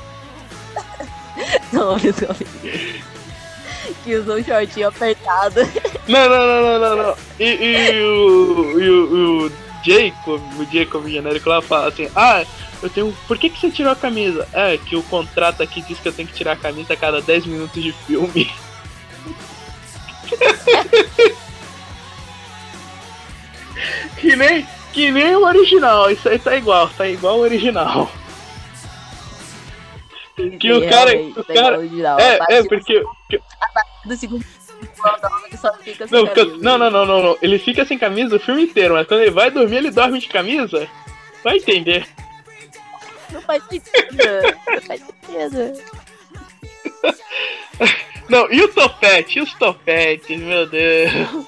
[1.72, 3.04] são lobisomens gays.
[4.04, 5.60] Que usam um shortinho apertado.
[6.06, 7.16] Não, não, não, não, não, não.
[7.40, 12.44] E, e o, e o, o Jacob, o Jacob genérico lá fala assim, ah,
[12.84, 13.16] eu tenho.
[13.26, 14.46] Por que, que você tirou a camisa?
[14.52, 17.22] É, que o contrato aqui diz que eu tenho que tirar a camisa a cada
[17.22, 18.52] 10 minutos de filme.
[24.20, 24.66] que nem.
[24.92, 28.12] Que nem o original, isso aí tá igual, tá igual o original.
[30.60, 31.16] Que o cara.
[31.16, 31.80] O cara
[32.20, 33.02] é, é, porque.
[34.04, 34.44] Do segundo
[36.60, 37.38] não, não, não, não, não, não.
[37.40, 40.28] Ele fica sem camisa o filme inteiro, mas quando ele vai dormir, ele dorme de
[40.28, 40.86] camisa.
[41.42, 42.06] Vai entender.
[43.34, 44.16] Não faz sentido.
[44.68, 45.82] Não faz sentido.
[48.28, 49.38] Não, e o topete?
[49.38, 51.46] E os topetes, meu Deus.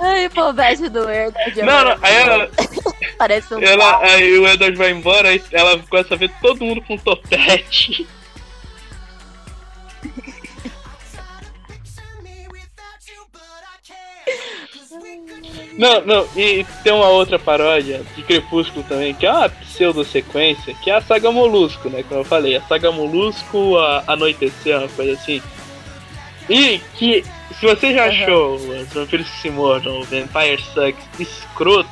[0.00, 1.62] Ai, pobreza do Edward.
[1.62, 2.50] Não, não, aí ela.
[3.16, 3.62] Parece um.
[3.62, 8.08] Ela, aí o Edward vai embora, aí ela começa a ver todo mundo com topete.
[15.82, 20.88] Não, não, e tem uma outra paródia de Crepúsculo também, que é uma pseudo-sequência, que
[20.88, 22.04] é a saga Molusco, né?
[22.04, 25.42] Como eu falei, a saga Molusco, a Anoitecer, uma coisa assim.
[26.48, 27.24] E que,
[27.58, 28.10] se você já uhum.
[28.10, 31.90] achou os Vampiros se mordam, Vampire Sucks, escroto,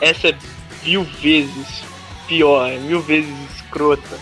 [0.00, 0.36] essa é
[0.84, 1.82] mil vezes
[2.28, 4.16] pior, mil vezes escrota.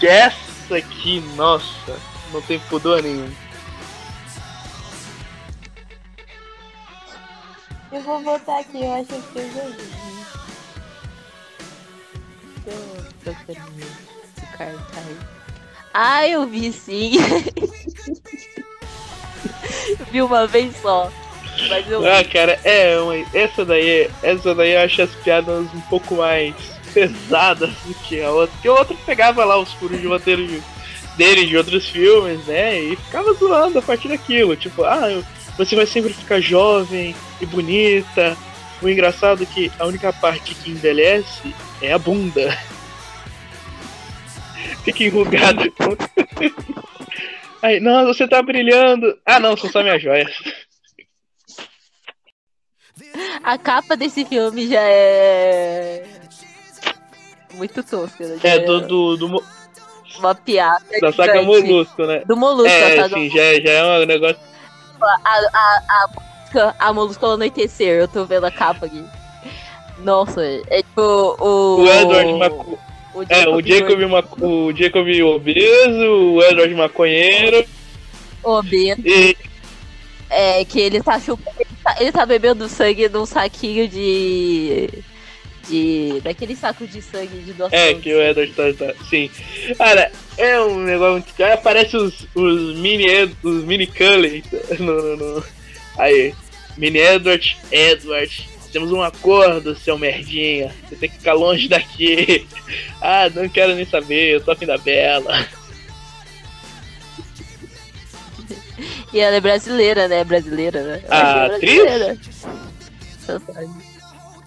[0.00, 1.96] Que essa aqui, nossa,
[2.32, 3.30] não tem pudor nenhum.
[7.92, 10.00] Eu vou botar aqui, eu acho que eu já vi.
[12.66, 13.84] Eu tô procurando
[14.38, 15.16] o cartaz.
[15.92, 17.12] Ah, eu vi sim.
[20.12, 21.10] vi uma vez só.
[21.68, 22.96] Mas eu ah, cara, é,
[23.34, 26.54] essa daí, essa daí eu acho as piadas um pouco mais
[26.94, 28.54] pesadas do que a outra.
[28.54, 30.62] Porque a outra pegava lá os furos de roteiro
[31.16, 32.80] dele de outros filmes, né?
[32.80, 34.54] E ficava zoando a partir daquilo.
[34.54, 35.24] Tipo, ah, eu
[35.56, 38.36] você vai sempre ficar jovem e bonita.
[38.82, 42.56] O engraçado é que a única parte que envelhece é a bunda.
[44.84, 45.62] Fica enrugada.
[47.62, 49.18] Aí, não, você tá brilhando.
[49.26, 50.32] Ah, não, são só minhas joias.
[53.42, 56.04] A capa desse filme já é.
[57.54, 58.38] Muito tosca, né?
[58.42, 59.44] É, do, do, do.
[60.18, 60.84] Uma piada.
[61.00, 62.22] Da saga Molusco, né?
[62.26, 64.38] Do Molusco, é, sim, já, já é um negócio
[65.06, 69.04] a, a, a música, a música Anoitecer, eu tô vendo a capa aqui.
[69.98, 71.00] Nossa, é tipo
[71.38, 71.82] o.
[71.82, 72.78] O Edward Macu...
[73.12, 74.40] O é, o Jacob, Mac...
[74.40, 77.66] o Jacob obeso, o Edward maconheiro.
[78.42, 79.00] Obeso.
[79.04, 79.36] E...
[80.28, 81.56] É, que ele tá chupando.
[81.58, 85.02] Ele tá, ele tá bebendo sangue num saquinho de
[85.70, 86.20] de.
[86.20, 87.78] daquele saco de sangue de doação.
[87.78, 88.94] É, que o Edward tá, tá.
[89.08, 89.30] Sim.
[89.78, 91.42] Cara, é um negócio muito.
[91.42, 93.06] Aí aparece os, os mini
[93.42, 94.42] os mini Cullen
[94.78, 95.44] no, no, no,
[95.98, 96.34] Aí.
[96.76, 98.48] Mini Edward, Edward.
[98.72, 100.72] Temos um acordo, seu merdinha.
[100.88, 102.46] Você tem que ficar longe daqui.
[103.02, 105.48] Ah, não quero nem saber, eu tô afim da Bela.
[109.10, 110.22] E ela é brasileira, né?
[110.22, 111.02] Brasileira, né?
[111.08, 112.12] A é brasileira.
[112.12, 112.46] atriz?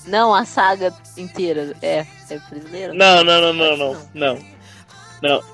[0.07, 1.75] Não, a saga inteira.
[1.81, 2.93] É, é brasileira?
[2.93, 4.07] Não, não, não, não, não.
[4.13, 4.39] Não.
[5.21, 5.53] Não.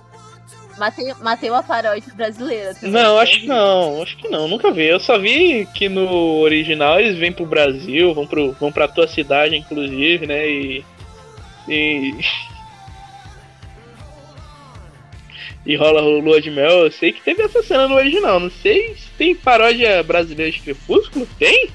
[0.79, 2.73] Matei, matei uma paródia brasileira.
[2.81, 4.85] Não, acho que não, acho que não, nunca vi.
[4.85, 9.05] Eu só vi que no original eles vêm pro Brasil, vão, pro, vão pra tua
[9.05, 10.49] cidade, inclusive, né?
[10.49, 10.85] E.
[11.67, 12.15] E.
[15.65, 16.85] E rola lua de mel.
[16.85, 18.39] Eu sei que teve essa cena no original.
[18.39, 21.27] Não sei se tem paródia brasileira de Crepúsculo.
[21.37, 21.69] Tem?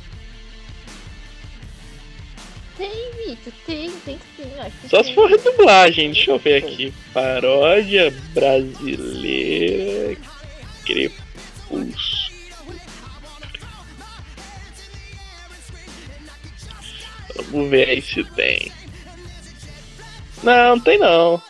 [2.76, 4.60] Tem, Vitor, tem, tem ter.
[4.60, 5.04] Acho Só tem.
[5.04, 6.92] se for redublagem, deixa eu ver aqui.
[7.12, 10.16] Paródia brasileira
[10.84, 12.24] Crepúsculo.
[17.50, 18.72] Vamos ver aí se tem.
[20.42, 21.40] Não, não tem não.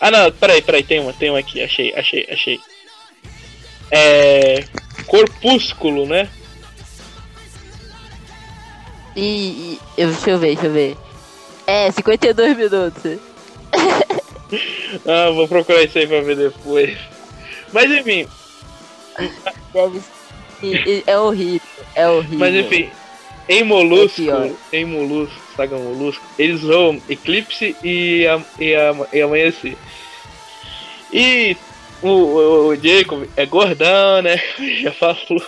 [0.00, 2.60] Ah não, peraí, peraí, tem uma, tem uma aqui, achei, achei, achei.
[3.90, 4.64] É.
[5.06, 6.28] Corpúsculo, né?
[9.16, 10.96] E, e eu, deixa eu ver, deixa eu ver.
[11.66, 13.18] É, 52 minutos.
[15.06, 16.96] ah, vou procurar isso aí pra ver depois.
[17.72, 18.28] Mas enfim.
[19.72, 20.00] Deve
[20.60, 21.02] ser.
[21.06, 21.60] É horrível,
[21.94, 22.38] é horrível.
[22.38, 22.90] Mas enfim,
[23.48, 24.22] em Molusco,
[24.72, 29.76] é em Molusco, saga Molusco, eles vão Eclipse e, a, e, a, e Amanhecer.
[31.12, 31.56] E
[32.02, 34.36] o, o, o Jacob é gordão, né?
[34.82, 35.42] Já falou.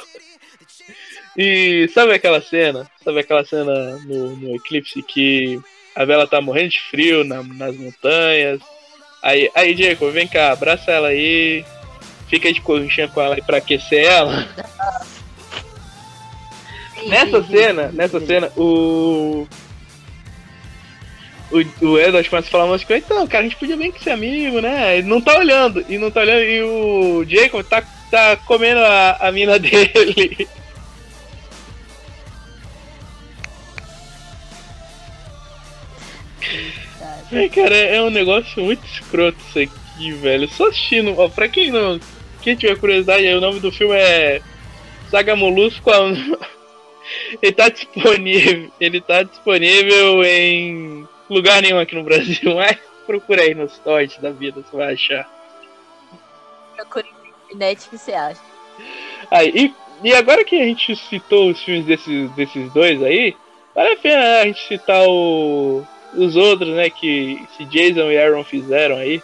[1.37, 2.91] E sabe aquela cena?
[3.05, 5.61] Sabe aquela cena no, no Eclipse que
[5.95, 8.61] a Bela tá morrendo de frio na, nas montanhas?
[9.23, 11.65] Aí, aí, Jacob, vem cá, abraça ela aí.
[12.29, 14.47] Fica de conchinha com ela aí pra aquecer ela.
[17.07, 19.47] nessa cena, nessa cena, o.
[21.51, 24.05] O, o Edward começa a falar umas coisas, então, cara, a gente podia bem que
[24.05, 24.99] ser amigo, né?
[24.99, 29.17] Ele não tá olhando, e não tá olhando, e o Jacob tá, tá comendo a,
[29.19, 30.47] a mina dele.
[37.31, 40.49] Ai, cara, é um negócio muito escroto isso aqui, velho.
[40.49, 42.01] Só assistindo, ó, pra quem não.
[42.43, 44.41] Quem tiver curiosidade, o nome do filme é
[45.11, 45.91] Saga Molusco.
[47.43, 48.71] Ele tá disponível.
[48.81, 54.31] Ele tá disponível em lugar nenhum aqui no Brasil, mas procura aí nos torrents da
[54.31, 55.29] vida, você vai achar.
[56.77, 58.41] Procura na internet que você acha.
[59.31, 59.75] Aí, e,
[60.09, 63.35] e agora que a gente citou os filmes desses, desses dois aí,
[63.75, 68.19] vale a pena né, a gente citar o, os outros, né, que se Jason e
[68.19, 69.23] Aaron fizeram aí.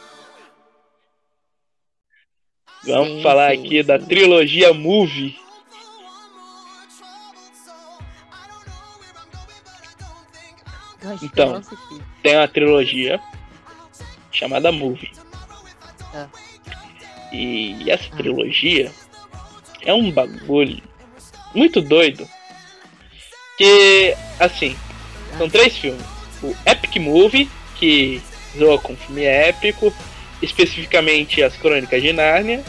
[2.84, 3.86] Vamos sim, falar sim, aqui sim.
[3.86, 5.36] da trilogia Movie.
[11.22, 11.60] Então,
[12.22, 13.20] tem uma trilogia
[14.30, 15.12] chamada Movie.
[16.14, 16.28] Ah.
[17.32, 18.16] E essa ah.
[18.16, 18.92] trilogia
[19.82, 20.82] é um bagulho
[21.54, 22.28] muito doido.
[23.56, 24.76] Que, assim,
[25.38, 26.13] são três filmes.
[26.44, 28.20] O Epic Movie, que
[28.56, 29.92] zoa com filme épico,
[30.42, 32.62] especificamente as Crônicas de Nárnia.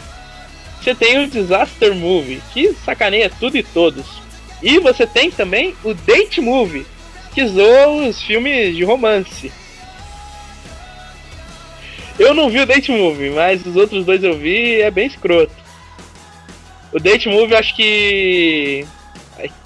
[0.80, 4.06] Você tem o Disaster Movie, que sacaneia tudo e todos.
[4.62, 6.86] E você tem também o Date Movie,
[7.34, 9.52] que zoa os filmes de romance.
[12.18, 15.06] Eu não vi o Date Movie, mas os outros dois eu vi e é bem
[15.06, 15.52] escroto.
[16.92, 18.86] O Date Movie acho que.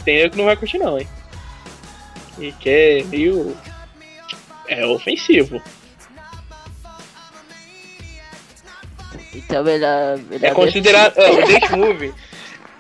[0.05, 1.07] Tem eu que não vai curtir não, hein?
[2.41, 3.57] E que é meio.
[4.71, 5.61] É ofensivo.
[9.35, 10.16] Então melhor.
[10.31, 11.18] melhor é considerado.
[11.18, 12.14] É, o Date Movie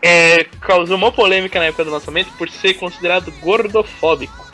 [0.00, 4.48] é, causou uma polêmica na época do lançamento por ser considerado gordofóbico.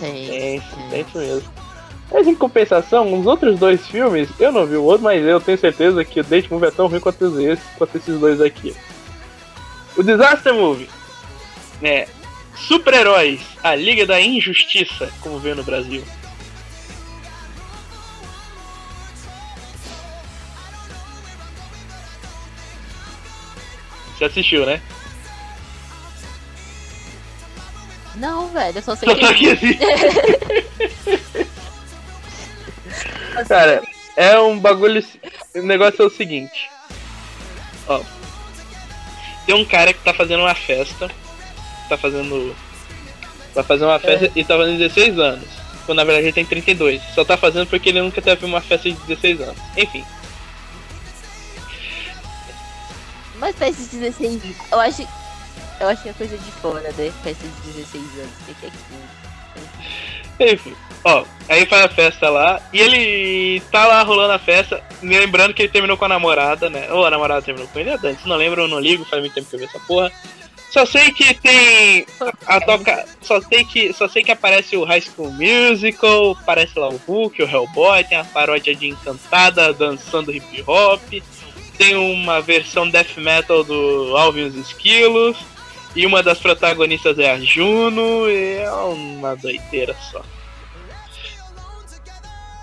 [0.00, 0.60] Tem.
[0.90, 1.54] Tem, isso mesmo.
[2.12, 5.56] Mas em compensação, os outros dois filmes, eu não vi o outro, mas eu tenho
[5.56, 8.74] certeza que o Date Movie é tão ruim quanto esses, quanto esses dois aqui.
[9.96, 10.88] O Disaster Movie.
[11.80, 12.08] É.
[12.56, 16.04] Super-heróis, a Liga da Injustiça, como vê no Brasil.
[24.16, 24.80] Você assistiu, né?
[28.14, 29.78] Não, velho, eu só sei só que existe.
[33.48, 33.82] Cara,
[34.16, 35.04] é um bagulho.
[35.54, 36.70] O negócio é o seguinte.
[37.88, 38.00] Ó.
[39.44, 41.10] Tem um cara que tá fazendo uma festa.
[41.88, 42.54] Tá fazendo.
[43.54, 44.30] Vai fazer uma festa é.
[44.34, 45.48] e tá fazendo 16 anos.
[45.86, 47.02] Quando na verdade ele tem 32.
[47.14, 49.56] Só tá fazendo porque ele nunca teve uma festa de 16 anos.
[49.76, 50.04] Enfim.
[53.36, 55.06] Mas festa de 16 eu acho
[55.80, 57.12] eu achei a coisa de fora, né?
[57.22, 58.32] Festa de 16 anos.
[58.48, 58.70] O que é?
[60.40, 60.74] Enfim,
[61.04, 65.62] ó, aí faz a festa lá e ele tá lá rolando a festa, lembrando que
[65.62, 66.90] ele terminou com a namorada, né?
[66.90, 69.32] Ou a namorada terminou com ele é antes, não lembro, eu não ligo, faz muito
[69.32, 70.10] tempo que eu vi essa porra.
[70.74, 72.04] Só sei que tem
[72.46, 76.88] a toca, só sei que só sei que aparece o High School Musical, aparece lá
[76.88, 81.00] o Hulk, o Hellboy, tem a paródia de Encantada dançando hip hop,
[81.78, 85.36] tem uma versão death metal do Alvin os Esquilos.
[85.94, 90.24] E uma das protagonistas é a Juno, e é uma doideira só.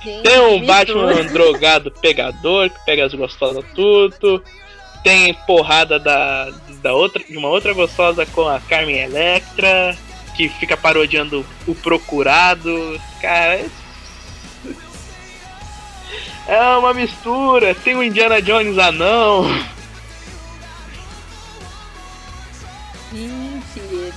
[0.03, 4.43] Gente, tem um Batman drogado pegador, que pega as gostosas tudo.
[5.03, 9.97] Tem porrada da, da outra, de uma outra gostosa com a Carmen Electra,
[10.35, 12.99] que fica parodiando o procurado.
[13.19, 13.65] Cara,
[16.47, 17.73] é uma mistura.
[17.73, 19.45] Tem o Indiana Jones anão.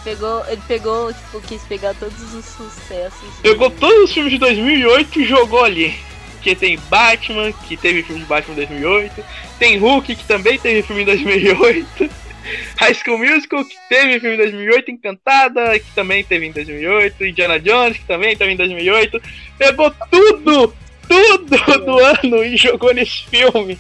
[0.05, 3.41] pegou, ele pegou, tipo, quis pegar todos os sucessos.
[3.43, 5.99] Pegou todos os filmes de 2008 e jogou ali.
[6.45, 9.25] Que tem Batman, que teve filme de Batman em 2008.
[9.59, 12.11] Tem Hulk, que também teve filme em 2008.
[12.77, 14.91] High School Musical, que teve filme em 2008.
[14.91, 17.25] Encantada, que também teve em 2008.
[17.25, 19.23] Indiana Jones, que também teve em 2008.
[19.57, 20.77] Pegou tudo,
[21.09, 23.79] tudo do ano e jogou nesse filme.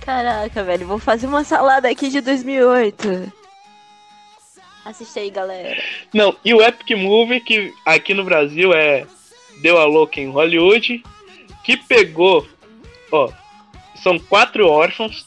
[0.00, 3.30] Caraca, velho, vou fazer uma salada aqui de 2008.
[4.86, 5.82] Assiste aí, galera.
[6.14, 9.06] Não, e o Epic Movie, que aqui no Brasil é
[9.58, 11.02] Deu a Louca em Hollywood,
[11.64, 12.46] que pegou,
[13.10, 13.30] ó,
[14.02, 15.26] são quatro órfãos,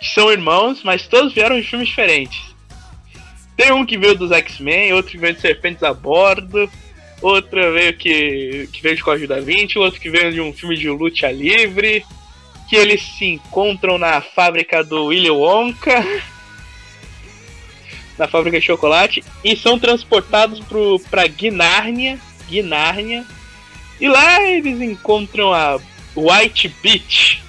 [0.00, 2.40] que são irmãos, mas todos vieram de filmes diferentes.
[3.56, 6.70] Tem um que veio dos X-Men, outro que veio de Serpentes a Bordo,
[7.20, 10.76] outro veio que, que veio de Código da Vinci, outro que veio de um filme
[10.76, 12.04] de luta livre,
[12.68, 16.04] que eles se encontram na fábrica do Willy Wonka,
[18.16, 20.60] na fábrica de chocolate, e são transportados
[21.10, 23.26] para Guinárnia, Guinárnia,
[24.00, 25.78] e lá eles encontram a
[26.16, 27.42] White Beach.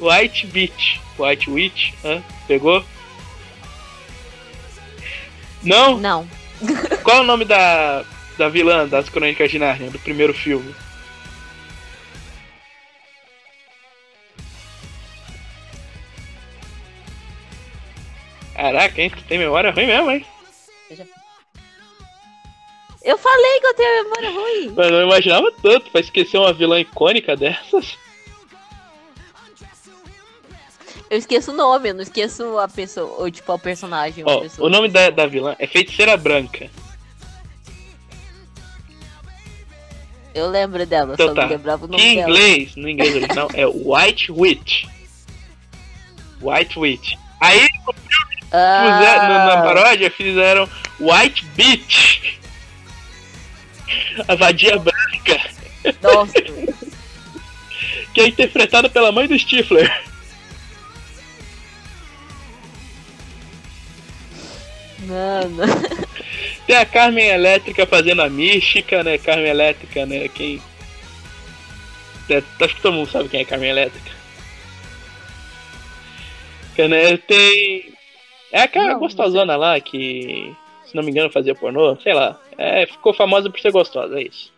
[0.00, 2.22] White Beach, White Witch, hã?
[2.48, 2.84] pegou?
[5.62, 5.98] Não?
[5.98, 6.28] Não.
[7.04, 8.04] Qual é o nome da,
[8.36, 10.74] da vilã das Crônicas de Nárnia, do primeiro filme?
[18.54, 19.10] Caraca, hein?
[19.10, 20.24] Tu tem memória ruim mesmo, hein?
[23.04, 24.72] Eu falei que eu tenho memória ruim.
[24.76, 27.98] Mas não imaginava tanto pra esquecer uma vilã icônica dessas.
[31.10, 34.24] Eu esqueço o nome, eu não esqueço a pessoa, ou tipo, o personagem.
[34.26, 36.70] Ó, o nome da, da vilã é Feiticeira Branca.
[40.34, 41.42] Eu lembro dela, Então só tá.
[41.42, 42.30] não lembrava o nome Que em dela.
[42.30, 44.84] inglês, no inglês original, é White Witch.
[46.40, 47.14] White Witch.
[47.38, 47.94] Aí, no-
[48.54, 50.66] na Ah, paródia, fizeram
[50.98, 52.40] White Beach.
[54.28, 55.50] A vadia branca,
[56.02, 56.32] nossa.
[58.14, 59.90] que é interpretada pela mãe do Stifler.
[65.00, 65.62] Mano.
[66.66, 69.18] Tem a Carmen Elétrica fazendo a mística, né?
[69.18, 70.28] Carmen Elétrica, né?
[70.28, 70.62] Quem.
[72.30, 74.12] É, acho que todo mundo sabe quem é Carmen Elétrica.
[76.78, 77.92] Né, Tem.
[78.50, 80.54] É aquela Não, gostosona lá que,
[80.92, 82.38] se não me engano, fazia pornô, sei lá.
[82.56, 84.52] É, ficou famosa por ser gostosa, é isso.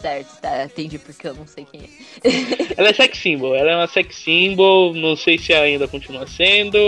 [0.00, 1.88] certo, tá, entendi porque eu não sei quem é.
[2.78, 6.78] Ela é sex symbol, ela é uma sex symbol, não sei se ainda continua sendo.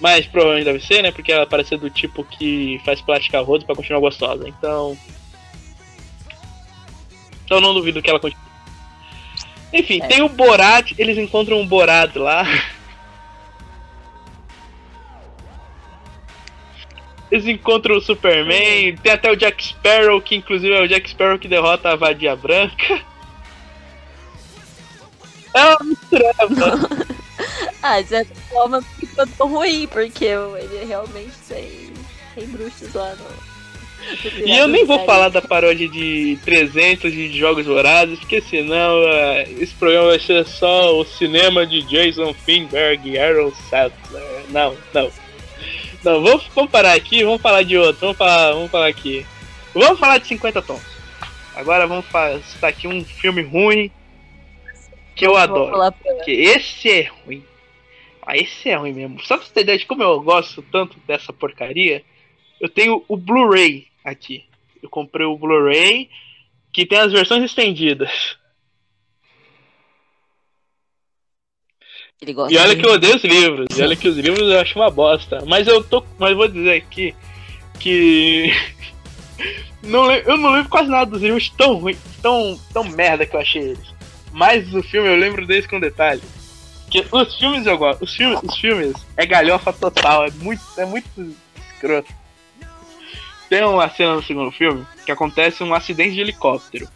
[0.00, 1.12] Mas provavelmente deve ser, né?
[1.12, 4.48] Porque ela parece ser do tipo que faz plástica rodo pra continuar gostosa.
[4.48, 4.96] Então.
[7.44, 8.42] Então não duvido que ela continue.
[9.72, 10.06] Enfim, É.
[10.08, 12.44] tem o Borat, eles encontram um Borat lá.
[17.30, 21.38] Eles encontram o Superman, tem até o Jack Sparrow, que inclusive é o Jack Sparrow
[21.38, 23.00] que derrota a Vadia Branca.
[25.52, 26.46] É uma mistureba.
[27.82, 31.90] Ah, de certa forma ficou tão ruim, porque ele realmente tem,
[32.34, 33.50] tem bruxos lá no.
[34.46, 39.48] E eu nem vou falar da paródia de 300 de Jogos Vorazes, porque senão eh,
[39.58, 44.22] esse programa vai ser só o cinema de Jason Finberg e Aaron Sattler.
[44.48, 45.10] Não, não.
[46.02, 49.26] Não, vamos, vamos parar aqui, vamos falar de outro, vamos falar, vamos falar aqui.
[49.74, 50.82] Vamos falar de 50 tons.
[51.54, 52.06] Agora vamos
[52.44, 53.90] citar aqui um filme ruim
[55.14, 55.92] que eu adoro.
[56.02, 57.44] Porque esse é ruim.
[58.22, 59.20] Ah, esse é ruim mesmo.
[59.22, 62.02] Só pra você ter ideia de como eu gosto tanto dessa porcaria,
[62.60, 64.44] eu tenho o Blu-ray aqui.
[64.82, 66.08] Eu comprei o Blu-ray
[66.72, 68.38] que tem as versões estendidas.
[72.22, 73.66] Ele gosta E olha que eu odeio os livros.
[73.74, 75.42] E olha que os livros eu acho uma bosta.
[75.46, 76.04] Mas eu tô.
[76.18, 77.14] Mas vou dizer aqui
[77.78, 78.52] que.
[79.82, 83.40] não, eu não lembro quase nada dos livros tão ruim, tão, tão merda que eu
[83.40, 83.94] achei eles.
[84.32, 86.20] Mas o filme eu lembro deles com detalhe.
[86.90, 88.04] Que os filmes eu gosto.
[88.04, 90.26] Os filmes, os filmes é galhofa total.
[90.26, 91.34] É muito, é muito
[91.72, 92.12] escroto.
[93.48, 96.86] Tem uma cena no segundo filme que acontece um acidente de helicóptero.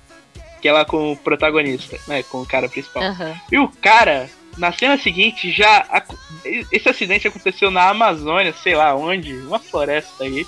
[0.61, 2.23] Que é lá com o protagonista, né?
[2.25, 3.03] Com o cara principal.
[3.03, 3.35] Aham.
[3.51, 6.05] E o cara, na cena seguinte, já.
[6.71, 10.47] Esse acidente aconteceu na Amazônia, sei lá onde, uma floresta aí.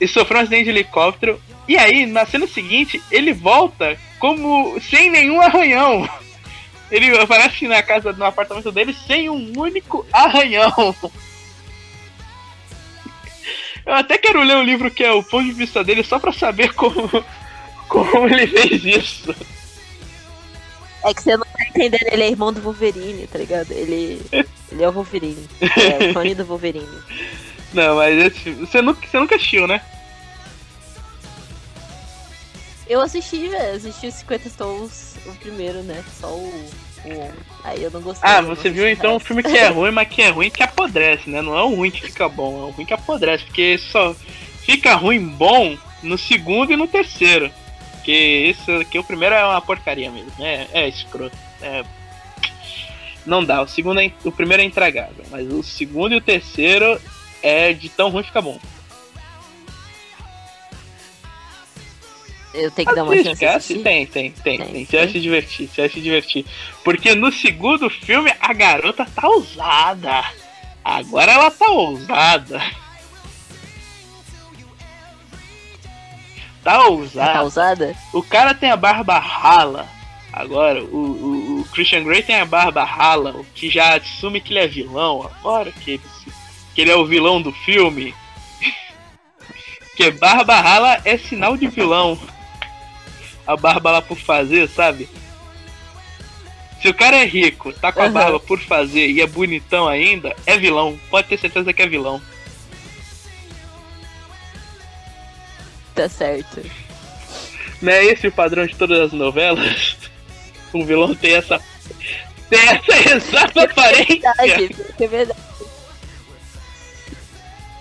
[0.00, 1.40] E sofreu um acidente de helicóptero.
[1.68, 6.08] E aí, na cena seguinte, ele volta como sem nenhum arranhão.
[6.90, 10.92] Ele aparece na casa, no apartamento dele sem um único arranhão.
[13.86, 16.32] Eu até quero ler um livro que é o ponto de vista dele só pra
[16.32, 17.08] saber como,
[17.88, 19.34] como ele fez isso.
[21.04, 23.72] É que você não tá entendendo, ele é irmão do Wolverine, tá ligado?
[23.72, 24.20] Ele,
[24.70, 25.48] ele é o Wolverine.
[25.60, 26.98] É o fone do Wolverine.
[27.72, 29.80] Não, mas esse, você, nunca, você nunca assistiu, né?
[32.88, 33.76] Eu assisti, velho.
[33.76, 36.04] Assisti os 50 Tons, o primeiro, né?
[36.20, 36.70] Só o,
[37.04, 37.32] o
[37.62, 38.28] Aí eu não gostei.
[38.28, 41.30] Ah, você viu então um filme que é ruim, mas que é ruim que apodrece,
[41.30, 41.40] né?
[41.40, 43.44] Não é um ruim que fica bom, é um ruim que apodrece.
[43.44, 44.14] Porque só
[44.62, 47.50] fica ruim bom no segundo e no terceiro.
[48.10, 50.32] Porque esse aqui, o primeiro é uma porcaria mesmo.
[50.40, 51.36] É, é escroto.
[51.62, 51.84] É...
[53.24, 53.62] Não dá.
[53.62, 57.00] O segundo é, o primeiro é intragável, mas o segundo e o terceiro
[57.40, 58.58] é de tão ruim fica bom.
[62.52, 63.74] Eu tenho que dar uma chance.
[63.74, 64.84] Tem, tem, tem, tem, tem.
[64.84, 66.46] Você vai se divertir, você vai se divertir.
[66.82, 70.24] Porque no segundo filme a garota tá ousada.
[70.82, 72.60] Agora ela tá ousada.
[76.62, 77.32] Tá ousada.
[77.32, 77.96] Tá ousada?
[78.12, 79.86] O cara tem a barba rala.
[80.32, 84.52] Agora, o, o, o, Christian Grey tem a barba rala, o que já assume que
[84.52, 85.28] ele é vilão.
[85.38, 86.02] Agora que ele,
[86.74, 88.14] que ele é o vilão do filme.
[89.96, 92.18] que barba rala é sinal de vilão
[93.46, 95.08] a barba lá por fazer, sabe?
[96.80, 98.12] Se o cara é rico, tá com a uhum.
[98.12, 100.98] barba por fazer e é bonitão ainda, é vilão.
[101.10, 102.22] Pode ter certeza que é vilão.
[105.94, 106.62] Tá certo.
[107.80, 109.96] Não é esse o padrão de todas as novelas?
[110.72, 111.60] Um vilão tem essa.
[112.48, 114.32] Tem essa exata aparência.
[114.38, 115.40] É verdade, é verdade.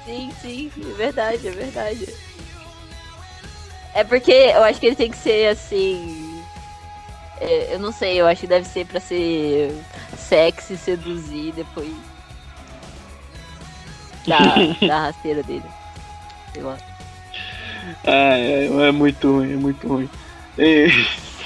[0.05, 2.15] Sim, sim, é verdade, é verdade.
[3.93, 6.43] É porque eu acho que ele tem que ser assim.
[7.39, 9.71] É, eu não sei, eu acho que deve ser pra ser
[10.17, 11.93] sexy, seduzir depois.
[14.27, 14.37] Da,
[14.85, 15.63] da rasteira dele.
[16.53, 16.77] Sei lá.
[18.05, 20.09] Ah, é, é muito ruim, é muito ruim.
[20.57, 20.87] E...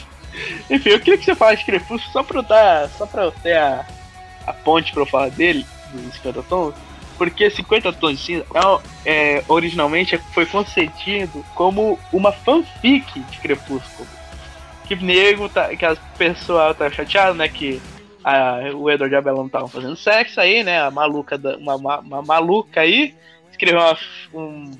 [0.69, 2.89] Enfim, eu queria que você falasse de Crepúsculo só pra eu dar.
[2.89, 3.85] Só pra eu ter a,
[4.47, 6.75] a ponte pra eu falar dele, dos 50 tons
[7.17, 8.45] porque 50 Tons de Cinza
[9.05, 14.07] é, é, originalmente foi concebido como uma fanfic de Crepúsculo.
[14.85, 17.47] Que nego, tá, que as pessoas tá chateado, né?
[17.47, 17.81] Que
[18.23, 20.81] a, o Edward e a Bella não estavam fazendo sexo aí, né?
[20.81, 23.15] A maluca, da, uma, uma, uma maluca aí
[23.51, 23.97] escreveu uma,
[24.33, 24.71] um,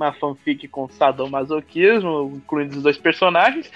[0.00, 3.70] uma fanfic com sadomasoquismo, incluindo os dois personagens.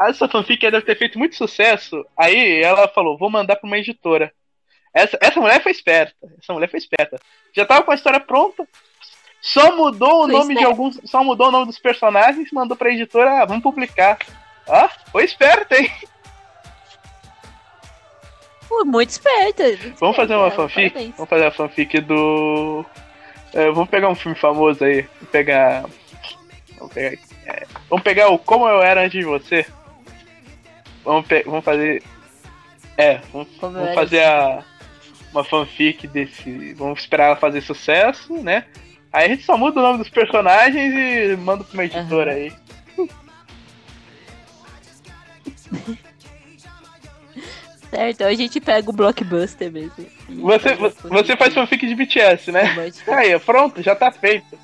[0.00, 2.04] Essa fanfic deve ter feito muito sucesso.
[2.16, 4.32] Aí ela falou: vou mandar para uma editora.
[4.92, 6.14] Essa, essa mulher foi esperta.
[6.40, 7.20] Essa mulher foi esperta.
[7.54, 8.66] Já tava com a história pronta.
[9.40, 10.60] Só mudou o foi nome esperta.
[10.60, 11.00] de alguns.
[11.04, 14.18] Só mudou o nome dos personagens, mandou pra editora, ah, vamos publicar.
[14.66, 15.90] Ó, foi esperta, hein?
[18.86, 19.64] Muito esperta.
[19.64, 20.90] Muito vamos fazer uma fanfic?
[20.90, 21.14] Parabéns.
[21.16, 22.84] Vamos fazer a fanfic do.
[23.52, 25.02] É, vamos pegar um filme famoso aí.
[25.02, 25.84] Vamos pegar.
[26.78, 29.66] Vamos pegar, é, vamos pegar o Como Eu Era Antes de Você.
[31.04, 31.42] Vamos, pe...
[31.42, 32.02] vamos fazer.
[32.96, 34.64] É, vamos, vamos fazer a
[35.32, 36.74] uma fanfic desse.
[36.74, 38.64] Vamos esperar ela fazer sucesso, né?
[39.12, 42.36] Aí a gente só muda o nome dos personagens e manda pra uma editora uhum.
[42.36, 42.52] aí.
[47.92, 49.92] certo, a gente pega o blockbuster mesmo.
[50.28, 50.74] Você,
[51.08, 52.74] você faz fanfic de BTS, né?
[53.08, 54.58] Aí, pronto, já tá feito.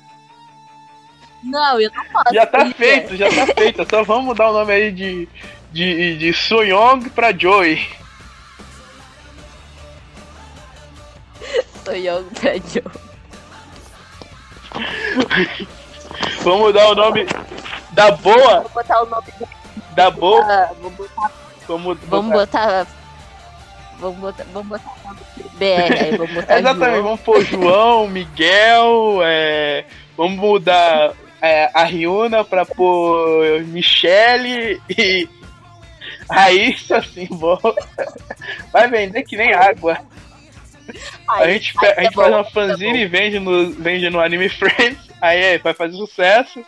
[1.43, 2.33] Não, eu não faço.
[2.33, 3.85] Já tá feito, já tá feito.
[3.89, 5.29] Só vamos mudar o nome aí de,
[5.71, 7.87] de, de Young pra Joey.
[11.85, 12.83] Sou Young pra Joe.
[16.41, 17.25] Vamos mudar o nome
[17.91, 18.61] da boa.
[18.61, 19.27] Vou botar o nome
[19.95, 20.43] da boa.
[20.43, 21.31] Ah, vou botar.
[21.67, 21.97] Vamos,
[23.99, 24.45] vamos botar.
[24.53, 24.95] Vamos botar.
[25.03, 27.03] Vamos botar BR, aí vamos botar Exatamente, João.
[27.03, 29.85] vamos pôr João, Miguel, é,
[30.17, 35.27] vamos mudar é, a Riuna pra pôr Michele e.
[36.29, 37.57] Aí, isso assim, bom.
[38.71, 39.97] Vai vender que nem água.
[41.27, 44.19] Aí, a gente, a gente tá faz uma tá fanzine e vende no, vende no
[44.19, 46.63] Anime Friends, aí vai fazer sucesso,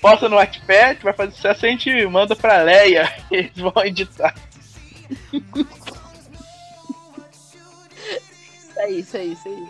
[0.00, 4.34] posta no Wattpad, vai fazer sucesso, a gente manda pra Leia eles vão editar.
[8.88, 9.68] Isso aí, isso aí, isso aí.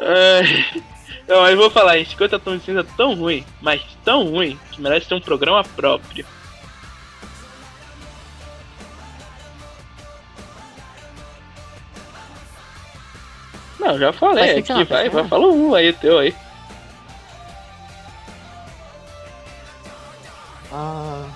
[0.00, 0.84] Ai,
[1.26, 5.08] não, mas vou falar, 50 tons de cinza tão ruim, mas tão ruim, que merece
[5.08, 6.24] ter um programa próprio.
[13.78, 16.34] Não, já falei aqui, vai, vai, fala um aí, teu aí.
[20.72, 21.26] Ah,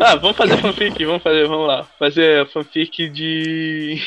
[0.00, 1.84] ah, vamos fazer fanfic, vamos fazer, vamos lá.
[1.98, 4.02] Fazer fanfic de.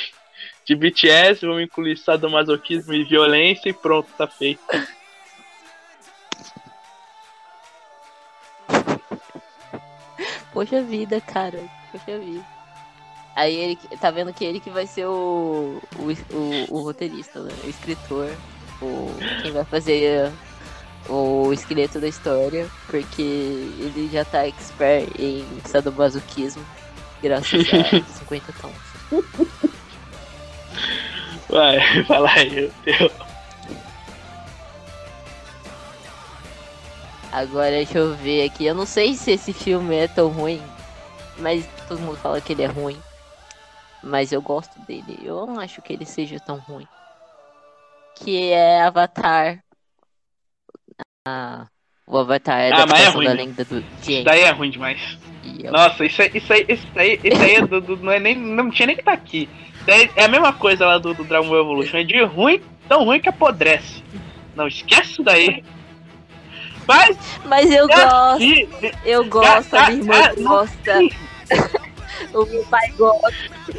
[0.66, 4.62] de BTS, vamos incluir sadomasoquismo e violência e pronto, tá feito.
[10.54, 11.60] poxa vida, cara,
[11.92, 12.46] poxa vida.
[13.36, 17.52] Aí ele tá vendo que ele que vai ser o, o, o, o roteirista, né?
[17.64, 18.30] o escritor,
[18.82, 19.10] o,
[19.42, 20.30] quem vai fazer
[21.08, 26.66] o esqueleto da história, porque ele já tá expert em sadomasoquismo,
[27.22, 29.24] graças a 50 tons.
[31.50, 33.12] Vai, fala aí, o teu.
[37.32, 38.66] Agora deixa eu ver aqui.
[38.66, 40.62] Eu não sei se esse filme é tão ruim,
[41.38, 43.00] mas todo mundo fala que ele é ruim.
[44.02, 45.20] Mas eu gosto dele.
[45.22, 46.88] Eu não acho que ele seja tão ruim.
[48.16, 49.64] Que é Avatar.
[52.08, 53.28] O Avatar é Ah, mas é da ruim.
[53.28, 53.84] lenda do
[54.24, 55.18] daí é ruim demais.
[55.64, 58.20] Eu- Nossa, isso aí, isso aí, isso aí, isso aí é do, do- não, é
[58.20, 59.48] nem, não tinha nem que estar aqui.
[59.76, 61.98] Isso daí é a mesma coisa lá do, do Dragon Ball Evolution.
[61.98, 64.04] É de ruim, tão ruim que apodrece.
[64.56, 65.64] Não, esquece isso daí.
[66.88, 68.68] Mas, Mas eu gosto, e-
[69.06, 71.00] eu gosto, a minha irmã gosta,
[72.34, 73.34] o meu pai gosta,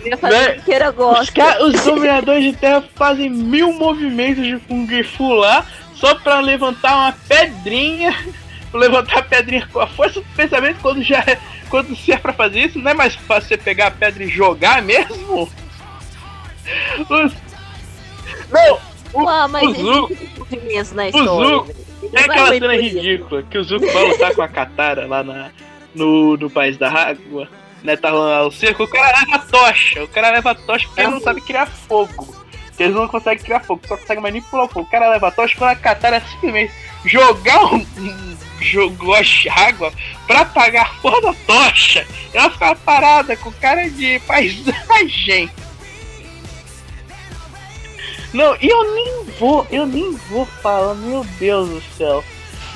[0.04, 0.56] minha família Né?
[0.56, 1.32] inteira Os, gosta.
[1.32, 5.66] ca- os dominadores de terra fazem mil movimentos de Kung Fu lá
[6.00, 8.16] só pra levantar uma pedrinha.
[8.72, 12.32] Levantar a pedrinha com a força do pensamento quando já é- quando se é pra
[12.32, 15.50] fazer isso, não é mais fácil você pegar a pedra e jogar mesmo?
[17.10, 17.32] Os-
[18.50, 18.78] Não!
[19.12, 21.10] O, Ah, mas o Zuko, movimentos na o.
[21.10, 21.70] Zuko
[22.02, 25.50] é Não aquela cena ridícula que o Zuko vai lutar com a Katara lá na,
[25.92, 27.48] no, no País da Água,
[27.82, 27.96] né?
[27.96, 30.86] Tá rolando lá o cerco, o cara leva a tocha, o cara leva a tocha
[30.86, 32.39] porque ele não sabe criar fogo.
[32.80, 34.86] Eles não conseguem criar fogo, só conseguem manipular o fogo.
[34.86, 36.72] O cara leva a tocha quando a Katara simplesmente
[37.04, 37.86] jogar um,
[38.60, 39.92] jogou de água
[40.26, 42.06] pra apagar a porra da tocha.
[42.32, 45.50] Ela fica parada com cara de paisagem.
[48.32, 52.24] Não, e eu nem vou, eu nem vou falar, meu Deus do céu.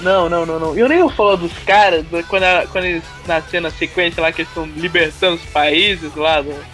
[0.00, 0.76] Não, não, não, não.
[0.76, 4.32] Eu nem vou falar dos caras, do- quando, a- quando eles na cena sequência lá
[4.32, 6.64] que eles estão libertando os países lá do-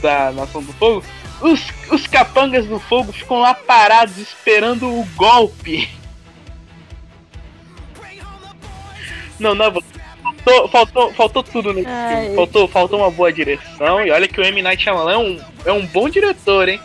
[0.00, 1.04] da Nação do Fogo.
[1.42, 5.88] Os, os capangas do fogo ficam lá parados esperando o golpe.
[9.40, 12.20] Não, não, faltou, faltou, faltou tudo nesse Ai.
[12.20, 12.36] filme.
[12.36, 14.00] Faltou, faltou uma boa direção.
[14.06, 14.62] E olha que o M.
[14.62, 16.80] Night Shyamalan é um, é um bom diretor, hein?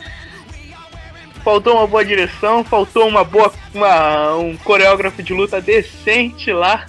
[1.43, 3.53] Faltou uma boa direção, faltou uma boa.
[3.73, 6.87] Uma, um coreógrafo de luta decente lá.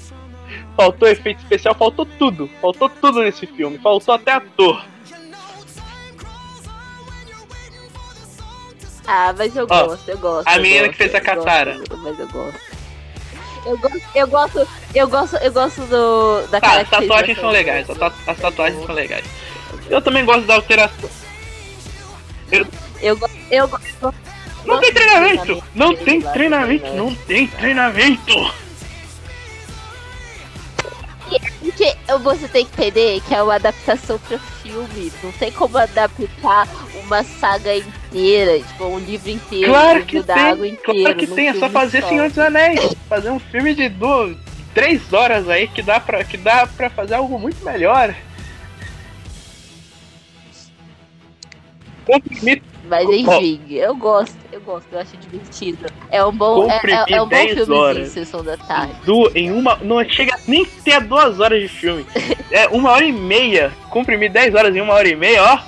[0.75, 2.49] Faltou efeito especial, faltou tudo.
[2.61, 3.79] Faltou tudo nesse filme.
[3.79, 4.85] Faltou até ator.
[9.11, 10.47] Ah, mas eu Ó, gosto, eu gosto.
[10.47, 11.81] a eu menina gosto, que fez a eu gosto, Katara.
[11.97, 12.61] Mas eu gosto.
[13.65, 17.89] Eu gosto, eu gosto, eu gosto, eu gosto do, da Tá, as tatuagens são legais.
[17.89, 19.25] As, tatu- as tatuagens são legais.
[19.89, 21.11] Eu também gosto da alteração.
[23.01, 23.19] Eu
[23.51, 24.15] eu gosto.
[24.67, 25.65] Não tem treinamento!
[25.75, 26.85] Não tem lá, treinamento!
[26.85, 26.93] né?
[26.93, 28.53] Não tem treinamento!
[31.61, 35.13] Porque você tem que entender que é uma adaptação pra filme.
[35.23, 36.69] Não tem como adaptar
[37.05, 40.73] uma saga inteira, tipo, um livro inteiro, Claro um que livro da água tem!
[40.73, 41.01] inteiro.
[41.03, 41.49] Claro que tem!
[41.49, 42.95] É só fazer Senhor dos Anéis!
[43.09, 44.37] Fazer um filme de duas,
[44.75, 48.15] três horas aí que dá pra, que dá pra fazer algo muito melhor.
[52.07, 55.85] Comprimir, Mas enfim, eu gosto, eu gosto, eu acho divertido.
[56.11, 58.07] É um bom, é, é, é um bom Comprimir 10 filmezinho.
[58.07, 58.95] Sessão da Tarde.
[59.05, 59.77] du- em uma.
[59.83, 62.07] Não chega nem ter duas horas de filme.
[62.51, 63.71] É uma hora e meia.
[63.91, 65.59] Comprimir 10 horas em uma hora e meia, ó.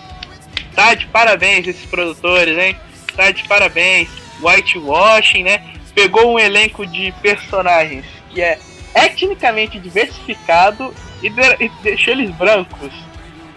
[0.74, 2.76] Tá de parabéns esses produtores, hein?
[3.16, 4.08] Tá de parabéns.
[4.40, 5.74] Whitewashing, né?
[5.94, 8.58] Pegou um elenco de personagens que é
[8.94, 12.92] etnicamente diversificado e, de- e deixou eles brancos.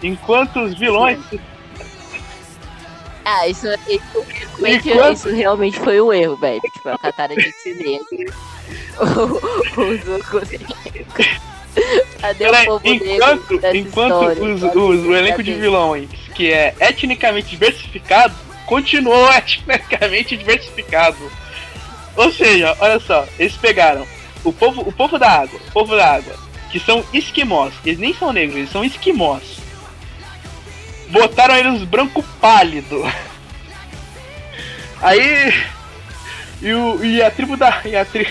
[0.02, 1.18] Enquanto os vilões.
[3.24, 4.02] Ah, isso, isso,
[4.58, 6.60] realmente, Enquanto- isso realmente foi um erro, velho.
[6.60, 8.04] Tipo, a Katara de cinema.
[9.00, 10.40] o, o Zuko.
[12.20, 14.42] Cadê Peraí, o povo enquanto dessa enquanto história?
[14.54, 18.34] os, os- o elenco de vilões, que é etnicamente diversificado,
[18.66, 21.30] continuou etnicamente diversificado.
[22.16, 24.06] Ou seja, olha só, eles pegaram
[24.44, 26.34] o povo, o povo da água, o povo da água,
[26.70, 29.42] que são esquimós, eles nem são negros, eles são esquimós.
[31.08, 33.04] Botaram eles branco pálido.
[35.02, 35.52] Aí
[36.62, 38.26] e, o, e a tribo da e a, tri,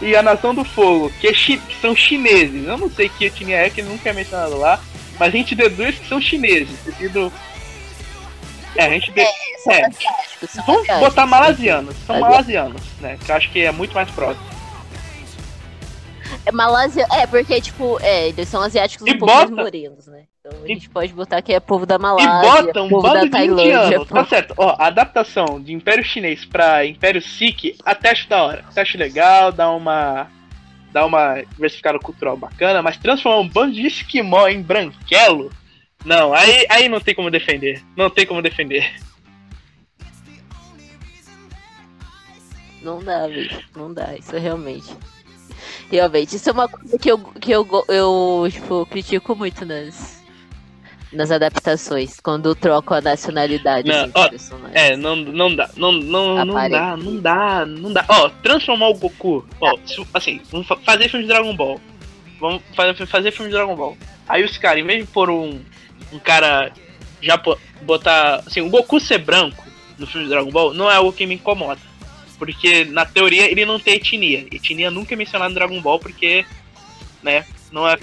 [0.00, 2.66] e a nação do fogo, que, é chi- são chineses.
[2.66, 4.78] Eu não sei que etnia é, que nunca é mencionado lá,
[5.18, 6.78] mas a gente deduz que são chineses.
[6.84, 7.32] Devido...
[8.76, 9.24] É, a gente de...
[9.64, 9.86] São é.
[9.86, 13.18] asiáticos, são Vamos botar malasianos, são malasianos, né?
[13.24, 14.44] Que eu acho que é muito mais próximo.
[16.44, 20.06] É Malásia, é, porque, tipo, é, eles são asiáticos E um pouco mais bota- morenos,
[20.06, 20.24] né?
[20.46, 23.02] Então a E- gente pode botar que é povo da E Malásia, bota um povo
[23.02, 24.04] bando da de Tailândia.
[24.04, 24.54] Tá certo.
[24.56, 28.64] Ó, a adaptação de Império Chinês pra Império Sikh, até acho da hora.
[28.68, 30.28] Até acho legal, dá uma.
[30.92, 35.50] dar uma diversificada cultural bacana, mas transformar um bando de esquimó em branquelo,
[36.04, 37.82] não, aí, aí não tem como defender.
[37.96, 38.88] Não tem como defender.
[42.82, 43.60] Não dá, bicho.
[43.74, 44.94] Não dá, isso realmente.
[45.90, 50.15] Realmente, isso é uma coisa que eu, que eu, eu tipo, critico muito nas,
[51.12, 54.04] nas adaptações, quando trocam a nacionalidade Não,
[54.34, 54.68] assim, ó.
[54.72, 58.04] É, não, não dá, não, não, não dá, não dá, não dá.
[58.08, 59.78] Ó, transformar o Goku, ó,
[60.14, 61.80] assim, vamos fa- fazer filme de Dragon Ball.
[62.40, 63.96] Vamos fazer, fazer filme de Dragon Ball.
[64.28, 65.60] Aí os caras, em vez de pôr um,
[66.12, 66.72] um cara
[67.22, 67.40] já
[67.82, 69.64] botar, assim, o Goku ser branco
[69.98, 71.80] no filme de Dragon Ball não é algo que me incomoda.
[72.38, 74.40] Porque na teoria ele não tem etnia.
[74.52, 76.44] Etnia nunca é mencionado no Dragon Ball porque,
[77.22, 77.96] né, não é.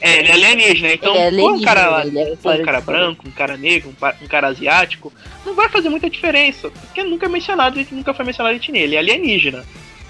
[0.00, 3.28] É, ele é alienígena, então Ele é pô um cara alienígena, é um cara branco,
[3.28, 5.12] um cara negro, um, cara asiático,
[5.44, 8.98] não vai fazer muita diferença, porque nunca é mencionado, nunca foi mencionado etnia, ele é
[8.98, 9.64] alienígena.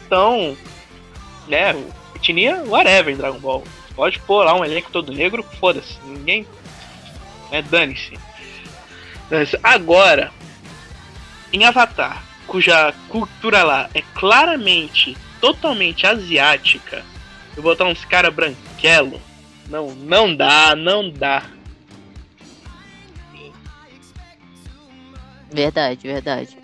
[0.06, 0.56] Então,
[1.48, 1.74] né,
[2.14, 3.64] etnia, whatever em Dragon Ball.
[3.96, 6.46] Pode pôr lá um elenco todo negro, foda-se, ninguém.
[7.50, 8.12] Né, dane-se.
[9.62, 10.32] Agora,
[11.52, 17.04] em Avatar, cuja cultura lá é claramente, totalmente asiática,
[17.56, 19.20] eu botar uns cara branquelo,
[19.70, 21.44] não, não dá, não dá.
[25.52, 26.56] Verdade, verdade.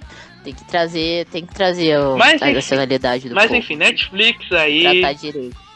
[0.44, 3.56] Tem que trazer, tem que trazer o- Mas, a nacionalidade do Mas povo.
[3.56, 4.82] enfim, Netflix aí.
[5.00, 5.66] Tratar direito.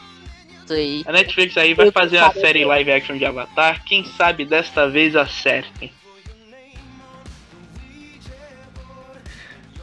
[0.70, 1.02] Aí.
[1.04, 3.82] A Netflix aí vai Eu fazer a série live action de Avatar.
[3.84, 5.90] Quem sabe desta vez acertem.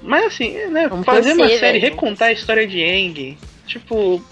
[0.02, 4.24] Mas assim, né, Vamos fazer uma série, recontar a história de Aang, tipo,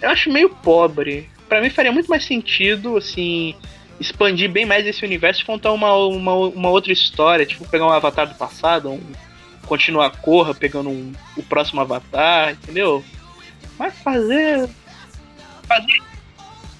[0.00, 1.28] eu acho meio pobre.
[1.48, 3.54] Pra mim faria muito mais sentido, assim,
[3.98, 7.90] expandir bem mais esse universo e contar uma, uma, uma outra história, tipo, pegar um
[7.92, 9.00] avatar do passado, um,
[9.66, 13.04] continuar a Korra pegando um- o próximo avatar, entendeu?
[13.78, 14.68] Mas fazer.
[15.66, 16.02] Fazer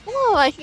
[0.07, 0.57] Não, acho.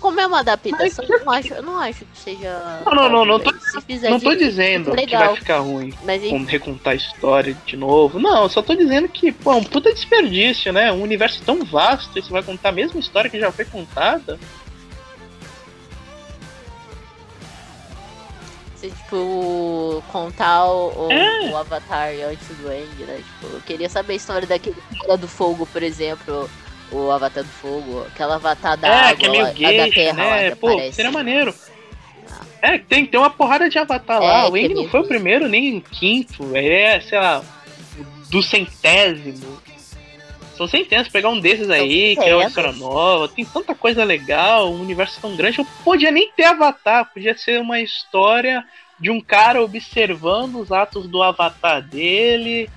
[0.00, 2.82] Como é uma adaptação, eu não acho, não acho que seja.
[2.84, 5.26] Não, não, não, não tô- Não tô direito, dizendo que legal.
[5.28, 8.18] vai ficar ruim Mas com recontar a história de novo.
[8.18, 10.92] Não, só tô dizendo que, pô, é um puta desperdício, né?
[10.92, 14.38] Um universo tão vasto e você vai contar a mesma história que já foi contada.
[18.76, 21.50] se, tipo, contar o, o- É.
[21.50, 23.16] o Avatar antes do End, né?
[23.40, 26.50] Tipo, eu queria saber a história daquele cara do fogo, por exemplo.
[26.90, 29.92] O Avatar do Fogo, aquela Avatar da é, água, que é meio lá- a da
[29.92, 30.50] terra lá, né?
[30.50, 30.92] que Pô, aparece.
[30.96, 31.54] seria maneiro.
[32.62, 34.42] É, tem, tem uma porrada de avatar lá.
[34.42, 36.56] É, o que é Aang não foi o primeiro, nem o quinto.
[36.56, 37.42] Ele é, sei lá,
[38.30, 39.60] do centésimo.
[40.56, 43.28] São centenas, pegar um desses aí, que é uma história nova.
[43.28, 45.58] Tem tanta coisa legal, um universo tão grande.
[45.58, 48.64] Não podia nem ter avatar, podia ser uma história
[48.98, 52.70] de um cara observando os atos do avatar dele.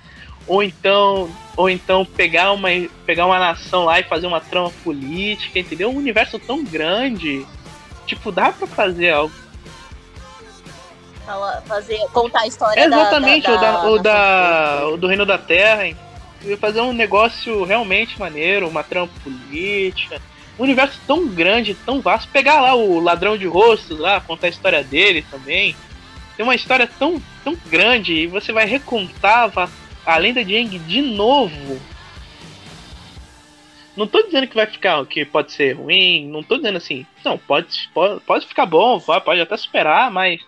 [0.46, 2.68] Ou então, ou então pegar, uma,
[3.06, 5.90] pegar uma nação lá e fazer uma trama política, entendeu?
[5.90, 7.46] Um universo tão grande.
[8.06, 9.32] Tipo, dá pra fazer algo.
[11.66, 15.24] Fazer, contar a história da- Exatamente, da, o, da, o, da, do o do Reino
[15.24, 15.86] da Terra.
[15.86, 15.96] hein?
[16.60, 20.20] Fazer um negócio realmente maneiro, uma trama política.
[20.58, 22.28] Um universo tão grande, tão vasto.
[22.32, 25.76] Pegar lá o ladrão de rostos lá, contar a história dele também.
[26.36, 29.68] Tem uma história tão, tão grande e você vai recontar a,
[30.04, 31.80] a lenda de Aang de novo.
[33.96, 37.04] Não tô dizendo que vai ficar, que pode ser ruim, não tô dizendo assim.
[37.24, 40.40] Não, pode, pode, pode ficar bom, pode até superar, mas.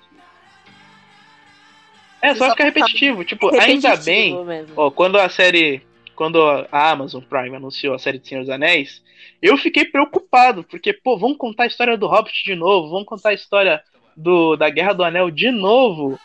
[2.21, 3.25] É, só Só fica fica repetitivo.
[3.25, 4.75] Tipo, Repetitivo ainda bem mesmo.
[4.77, 5.83] Ó, quando a série.
[6.15, 6.41] Quando
[6.71, 9.03] a Amazon Prime anunciou a série de Senhor dos Anéis,
[9.41, 13.31] eu fiquei preocupado, porque, pô, vamos contar a história do Hobbit de novo, vamos contar
[13.31, 13.83] a história
[14.17, 16.21] do, da Guerra do Anel de novo,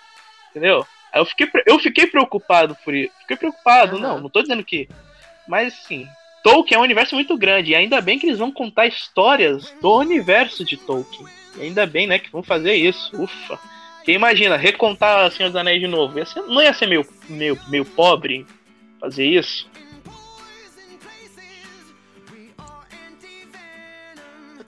[0.51, 0.85] entendeu?
[1.17, 3.11] Aí eu fiquei, eu fiquei preocupado por isso.
[3.21, 4.01] Fiquei preocupado, Aham.
[4.07, 4.87] não, não tô dizendo que.
[5.47, 6.07] Mas assim,
[6.43, 9.95] Tolkien é um universo muito grande, e ainda bem que eles vão contar histórias do
[9.97, 11.25] universo de Tolkien.
[11.57, 13.11] E ainda bem, né, que vão fazer isso.
[13.19, 13.57] Ufa.
[13.97, 16.17] Porque imagina, recontar Senhor dos Anéis de novo.
[16.17, 18.45] Ia ser- não ia ser meio, meio, meio pobre
[18.99, 19.67] fazer isso?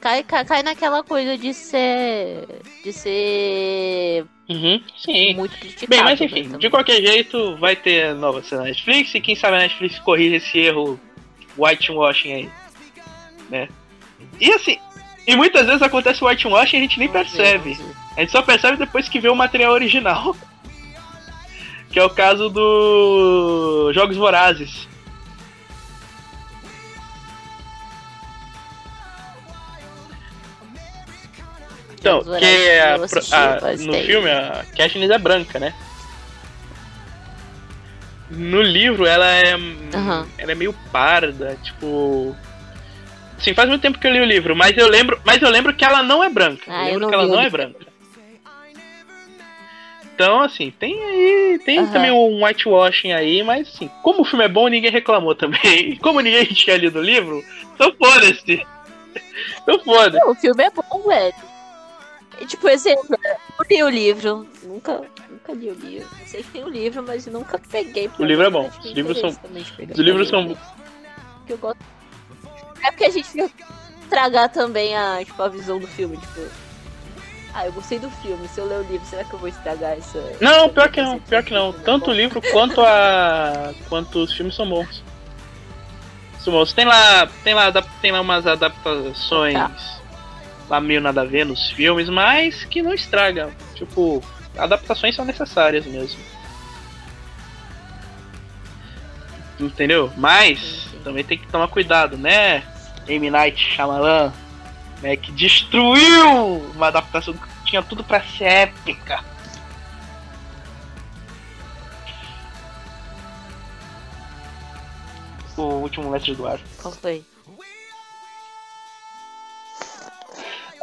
[0.01, 2.47] Cai, cai, cai naquela coisa de ser.
[2.83, 5.35] de ser Uhum, sim.
[5.35, 5.89] muito criticado.
[5.89, 9.57] Bem, mas enfim, de qualquer jeito, vai ter nova série na Netflix e quem sabe
[9.57, 10.99] a Netflix corrige esse erro
[11.55, 12.49] whitewashing aí,
[13.49, 13.69] né?
[14.39, 14.79] E assim,
[15.27, 17.77] e muitas vezes acontece whitewashing e a gente nem percebe.
[18.17, 20.35] A gente só percebe depois que vê o material original.
[21.91, 24.87] Que é o caso do Jogos Vorazes.
[33.31, 35.73] A- mas no filme a Katniss é branca, né?
[38.29, 39.55] no livro ela é.
[39.55, 40.25] Uhum.
[40.37, 42.35] Ela é meio parda, tipo.
[43.39, 45.73] Sim, faz muito tempo que eu li o livro, mas eu lembro, mas eu lembro
[45.73, 46.63] que ela não é branca.
[46.67, 47.89] Ah, eu lembro eu que ela não é branca.
[50.13, 51.59] Então, assim, tem aí.
[51.63, 51.87] Tem uhum.
[51.87, 55.95] também um whitewashing aí, mas assim, como o filme é bom, ninguém reclamou também.
[56.03, 57.43] Como ninguém tinha lido o livro,
[57.73, 58.67] então foda-se.
[59.63, 60.25] Então foda-se.
[60.25, 61.48] O filme é bom, velho.
[62.39, 63.17] E, tipo, exemplo,
[63.59, 66.07] eu li o livro, nunca, nunca li o livro.
[66.25, 68.09] Sei que tem o livro, mas nunca peguei.
[68.17, 68.69] O livro é bom.
[68.79, 69.29] Os livros são.
[69.29, 70.57] Os livros são.
[71.45, 71.83] Que eu gosto.
[72.81, 73.51] É porque a gente fica
[74.01, 76.47] estragar também a, tipo, a visão do filme, tipo.
[77.53, 78.47] Ah, eu gostei do filme.
[78.47, 80.19] Se eu ler o livro, será que eu vou estragar essa.
[80.39, 81.73] Não, pior que não, pior que não.
[81.73, 83.73] Tanto o livro quanto a.
[83.89, 85.03] quanto os filmes são bons.
[86.39, 86.71] São bons.
[86.71, 87.27] Tem lá.
[87.43, 87.71] Tem lá,
[88.01, 89.98] tem lá umas adaptações tá.
[90.69, 93.51] Lá meio nada a ver nos filmes, mas que não estragam.
[93.75, 94.23] Tipo,
[94.57, 96.19] adaptações são necessárias mesmo.
[99.59, 100.11] Entendeu?
[100.15, 102.63] Mas também tem que tomar cuidado, né?
[103.07, 103.29] M.
[103.29, 104.31] Night Shyamalan
[105.01, 109.23] né, que destruiu uma adaptação que tinha tudo para ser épica.
[115.57, 116.59] O último mestre do ar.
[116.81, 116.93] Qual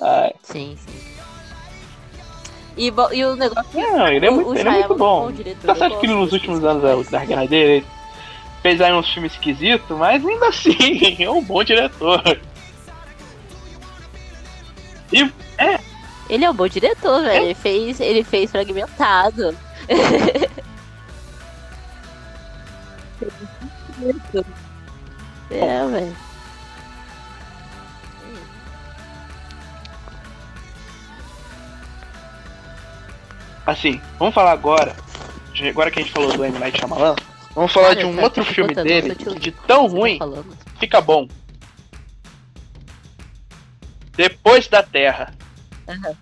[0.03, 0.33] Ai.
[0.43, 1.07] Sim, sim.
[2.77, 3.71] E, e o negócio.
[3.75, 5.33] Não, ele é muito, ele é muito bom.
[5.65, 7.87] tá certo que nos últimos anos é o Dark Knight dele
[8.67, 12.21] fez aí uns filmes esquisitos, mas ainda assim é um bom diretor.
[15.13, 15.23] E,
[15.57, 15.79] é.
[16.29, 17.31] Ele é um bom diretor, velho.
[17.31, 17.45] É.
[17.45, 19.57] Ele, fez, ele fez fragmentado.
[25.49, 26.26] é, velho.
[33.67, 34.95] Assim, vamos falar agora.
[35.69, 36.57] Agora que a gente falou do M.
[36.59, 37.17] Night Shyamalan,
[37.55, 40.19] vamos falar Cara, de um outro filme dele que de tão ruim
[40.79, 41.27] fica bom.
[44.17, 45.35] Depois da Terra.
[45.89, 46.15] Uhum.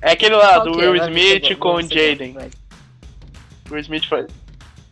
[0.00, 1.08] É aquele lá, Qual do Will é?
[1.08, 2.36] Smith com o Jaden.
[3.70, 4.26] Will Smith foi.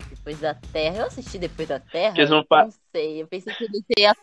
[0.09, 0.97] Depois da Terra.
[0.99, 2.15] Eu assisti Depois da Terra?
[2.17, 4.15] Não, não sei, eu pensei que ele ia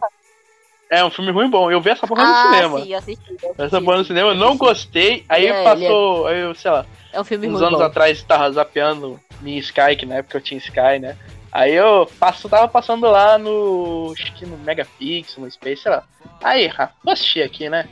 [0.90, 1.70] é um filme ruim bom.
[1.72, 2.82] Eu vi essa porra ah, no cinema.
[2.82, 5.26] Sim, eu assisti, eu assisti, essa porra no cinema, eu não gostei.
[5.28, 6.48] Aí é, passou, é...
[6.48, 6.86] aí, sei lá.
[7.12, 7.86] É um filme uns anos bom.
[7.86, 11.18] atrás tava zapeando minha Sky, que na época eu tinha Sky, né?
[11.52, 14.14] Aí eu passo, tava passando lá no.
[14.14, 16.04] Acho que no Megapix, no Space, sei lá.
[16.44, 16.72] Aí,
[17.04, 17.88] vou assistir aqui, né?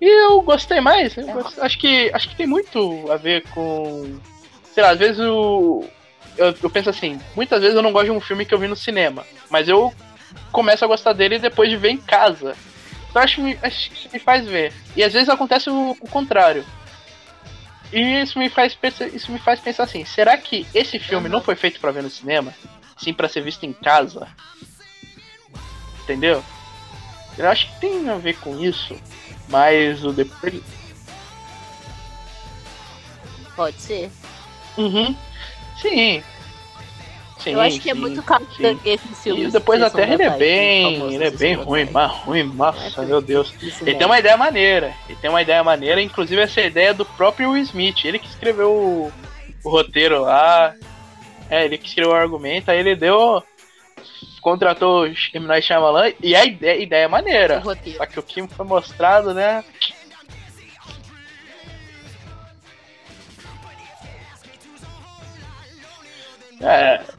[0.00, 1.16] E eu gostei mais.
[1.16, 1.58] Eu gost...
[1.58, 4.18] acho, que, acho que tem muito a ver com.
[4.74, 5.84] Sei lá, às vezes o.
[6.36, 8.68] Eu, eu penso assim, muitas vezes eu não gosto de um filme que eu vi
[8.68, 9.24] no cinema.
[9.50, 9.92] Mas eu
[10.52, 12.56] começo a gostar dele depois de ver em casa.
[13.10, 14.72] Então acho, acho que me faz ver.
[14.96, 16.64] E às vezes acontece o, o contrário.
[17.92, 18.76] E isso me faz
[19.14, 22.10] isso me faz pensar assim, será que esse filme não foi feito para ver no
[22.10, 22.52] cinema?
[22.98, 24.28] sim para ser visto em casa.
[26.02, 26.44] Entendeu?
[27.36, 28.96] Eu acho que tem a ver com isso,
[29.48, 30.62] mas o depois.
[33.54, 34.10] Pode ser.
[34.76, 35.16] Uhum.
[35.80, 36.22] Sim.
[37.48, 38.46] Sim, eu acho que sim, é muito caro
[38.84, 39.44] esse filme.
[39.44, 41.14] E depois da Terra ele é bem.
[41.14, 43.54] Ele é bem ruim, mas ruim, nossa, meu Deus.
[43.80, 44.94] Ele tem uma ideia maneira.
[45.08, 48.04] Ele tem uma ideia maneira, inclusive essa ideia do próprio Will Smith.
[48.04, 49.12] Ele que escreveu o,
[49.64, 50.74] o roteiro lá.
[51.50, 53.42] É, ele que escreveu o argumento, aí ele deu.
[54.42, 55.40] Contratou o.
[55.40, 57.62] Night Shyamalan e a ideia, a ideia é maneira.
[57.62, 57.74] Só
[58.06, 59.64] que o que foi mostrado, né?
[66.60, 67.17] É.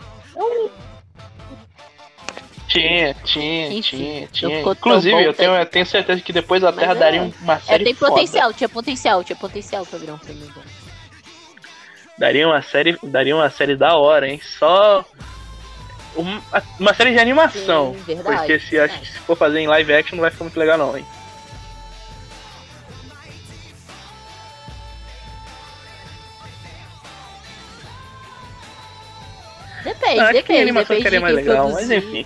[2.68, 4.62] Tinha, tinha, Enfim, tinha, tinha.
[4.62, 7.82] Inclusive, eu tenho, eu tenho certeza que depois a Terra é, daria uma série.
[7.82, 8.58] É, tem potencial, foda.
[8.58, 10.62] tinha potencial, tinha potencial pra virar um filme bom.
[12.16, 14.40] Daria uma série, daria uma série da hora, hein?
[14.60, 15.04] Só
[16.16, 16.42] uma,
[16.80, 17.96] uma série de animação.
[17.96, 20.44] Sim, verdade, porque se, acho que se for fazer em live action não vai ficar
[20.44, 21.06] muito legal não, hein?
[30.00, 30.44] Depende, ah, depende.
[30.44, 32.26] Que em animação depende ficaria mais legal, mas enfim.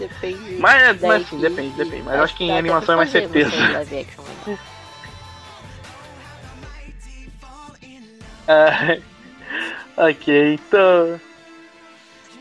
[0.59, 2.03] Mas, mas sim, depende, depende.
[2.03, 3.51] Mas eu acho que em animação é mais certeza.
[8.47, 8.97] ah,
[9.97, 11.19] Ok, então.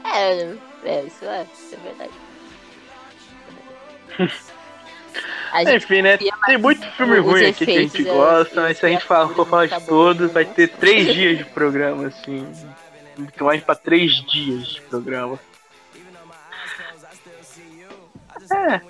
[0.04, 0.54] É,
[0.84, 2.12] é isso é, isso é verdade.
[5.76, 6.16] Enfim, né?
[6.16, 9.28] Tem muito filme ruim aqui que a gente é, gosta, mas se a gente falar,
[9.34, 12.50] for falar de todos, vai ter três dias de programa, assim.
[13.16, 15.38] Muito mais pra três dias de programa.
[18.52, 18.80] É.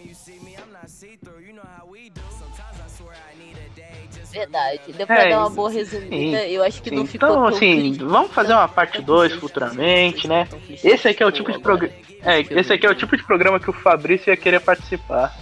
[4.32, 4.80] Verdade.
[4.94, 6.08] Deu pra É, dar uma boa resumida.
[6.16, 8.96] sim, eu acho que não Sim, ficou Então, tão assim, clichê, vamos fazer uma parte
[8.96, 10.48] tão 2 clichê, futuramente, né?
[10.82, 11.92] Esse aqui é o tipo, de programa.
[12.22, 15.36] É, esse aqui é o tipo de programa que o Fabrício ia querer participar.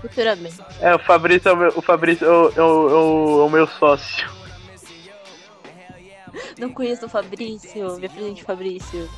[0.00, 0.56] Futuramente.
[0.80, 3.44] É, o Fabrício é o, meu, o, Fabrício é o, é o- é o- é
[3.44, 4.28] o meu sócio.
[6.58, 7.96] Não conheço o Fabrício.
[7.98, 9.08] Me apresente, Fabrício.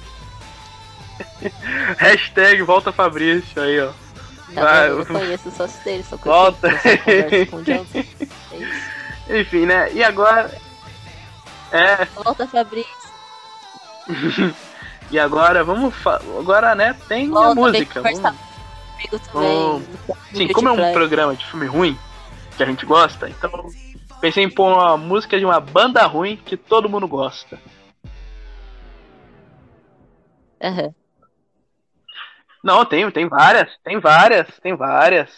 [1.98, 3.92] Hashtag volta Fabrício aí, ó.
[4.54, 4.92] Tá Vai, vendo?
[4.92, 6.68] Eu não conheço o sócio dele, só Volta.
[6.70, 8.04] conheço só Jonathan.
[9.28, 9.40] É.
[9.40, 9.90] Enfim, né?
[9.92, 10.50] E agora.
[11.70, 12.92] É, Volta, Fabrício.
[15.10, 15.94] e agora vamos.
[15.94, 16.94] fa- Agora, né?
[17.08, 18.02] Tem a Volta, vem música.
[18.02, 18.20] Vamos...
[18.20, 19.82] também.
[20.34, 21.98] Sim, como é um programa de filme ruim,
[22.56, 23.50] que a gente gosta, então
[24.22, 27.58] pensei em pôr uma música de uma banda ruim que todo mundo gosta.
[30.62, 30.94] Aham.
[32.62, 35.30] Não, tem, tem várias, tem várias, tem várias.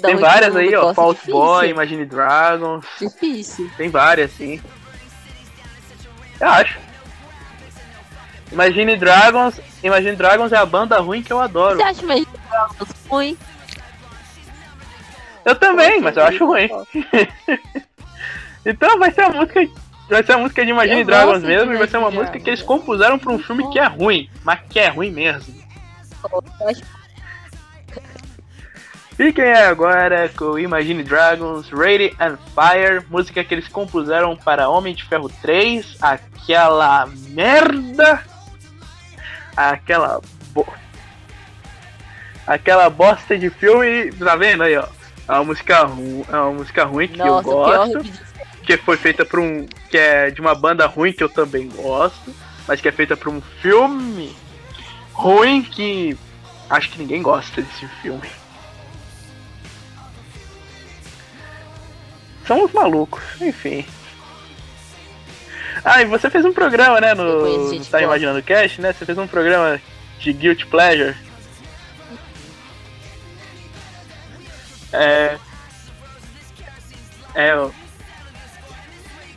[0.00, 0.94] Tem várias aí, ó.
[0.94, 1.34] Fault difícil.
[1.34, 2.86] Boy, Imagine Dragons.
[3.00, 3.68] Difícil.
[3.76, 4.62] Tem várias, sim.
[6.40, 6.78] Eu acho.
[8.52, 9.60] Imagine Dragons.
[9.82, 11.76] Imagine Dragons é a banda ruim que eu adoro.
[11.76, 12.24] Você acha mais
[13.08, 13.36] ruim?
[15.48, 16.68] Eu também, mas eu acho ruim.
[18.66, 19.66] Então vai ser a música.
[20.10, 22.50] Vai ser a música de Imagine Eu Dragons mesmo, e vai ser uma música que
[22.50, 25.54] eles compuseram pra um filme que é ruim, mas que é ruim mesmo.
[29.16, 34.94] Fiquem aí agora com Imagine Dragons, Ready and Fire, música que eles compuseram para Homem
[34.94, 38.22] de Ferro 3, aquela merda,
[39.56, 40.20] aquela
[40.52, 40.66] bo...
[42.46, 44.97] aquela bosta de filme, tá vendo aí, ó?
[45.28, 46.26] É uma música, ru...
[46.28, 48.12] é uma música ruim que Nossa, eu gosto, de
[48.64, 52.34] que foi feita por um que é de uma banda ruim que eu também gosto,
[52.66, 54.36] mas que é feita por um filme
[55.12, 56.16] ruim que
[56.68, 58.28] acho que ninguém gosta desse filme.
[62.46, 63.84] São os malucos, enfim.
[65.84, 68.02] Ah, e você fez um programa, né, no, gente Tá.
[68.02, 68.92] Imaginando Cast, né?
[68.92, 69.80] Você fez um programa
[70.18, 71.14] de Guilty Pleasure.
[74.92, 75.38] É...
[77.34, 77.68] É.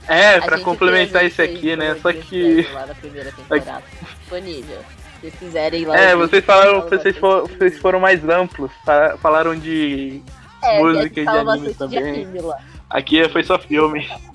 [0.07, 1.95] É, pra complementar isso aqui, né?
[2.01, 2.67] Só que.
[2.73, 3.83] Lá da primeira temporada.
[4.19, 4.79] Disponível.
[4.79, 5.95] Se vocês quiserem lá.
[5.97, 8.71] É, vocês falaram, fala vocês, for- vocês foram mais amplos.
[8.83, 10.21] fa- Falaram de
[10.63, 12.23] É, música gente de anime bastante de também.
[12.25, 12.53] anime.
[12.89, 14.09] Aqui foi só filme.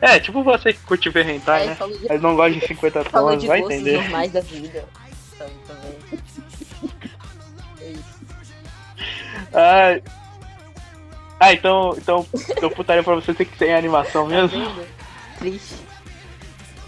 [0.00, 1.76] É, tipo você que curte ver hentai, É, né?
[2.08, 3.96] Mas não gosta de 50 falou tons, vai entender.
[4.02, 4.84] normais da vida.
[7.80, 8.24] É isso.
[9.52, 10.00] Ah,
[11.40, 14.48] ah então, então, então putaria pra você ter que tem animação Tá mesmo?
[14.48, 14.86] vendo?
[15.38, 15.74] Triste.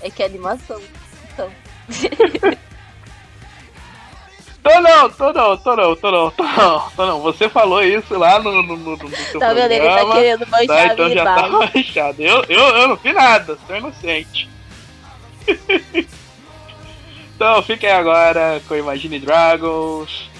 [0.01, 0.81] É que é animação.
[1.33, 1.51] Então.
[4.67, 7.21] Tô não, tô não, tô não, tô não, tô não, tô não.
[7.21, 9.71] Você falou isso lá no, no, no, no seu Tá vendo?
[9.71, 12.21] Ele tá querendo manchar Tá, a então minha já tá manchado.
[12.21, 14.49] Eu, eu, eu não fiz nada, sou inocente.
[17.37, 20.31] então fiquem agora com Imagine Dragons,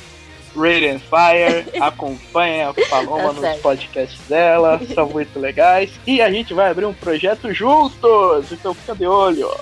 [0.57, 5.91] Radiant Fire, acompanhem a Paloma Tá nos podcasts dela, são muito legais.
[6.07, 9.55] E a gente vai abrir um projeto juntos, então fica de olho.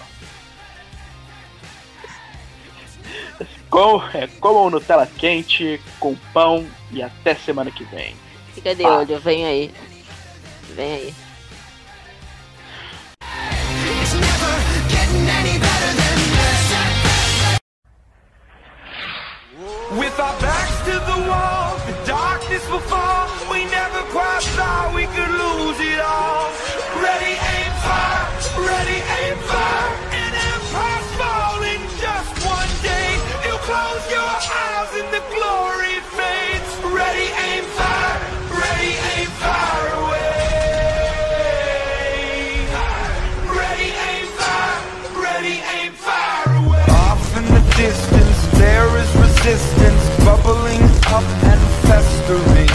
[3.69, 8.15] Com, é, comam Nutella quente, com pão e até semana que vem.
[8.55, 8.99] Fica de Pá.
[8.99, 9.75] olho, vem aí.
[10.77, 11.15] Vem aí.
[14.01, 15.74] It's never getting any better
[20.15, 23.27] With our backs to the wall, the darkness will fall.
[23.51, 26.53] We never quite thought we could lose it all.
[27.03, 28.31] Ready, aim, fire.
[28.63, 30.04] Ready, aim, fire.
[50.25, 50.83] Bubbling
[51.13, 52.73] up and festering.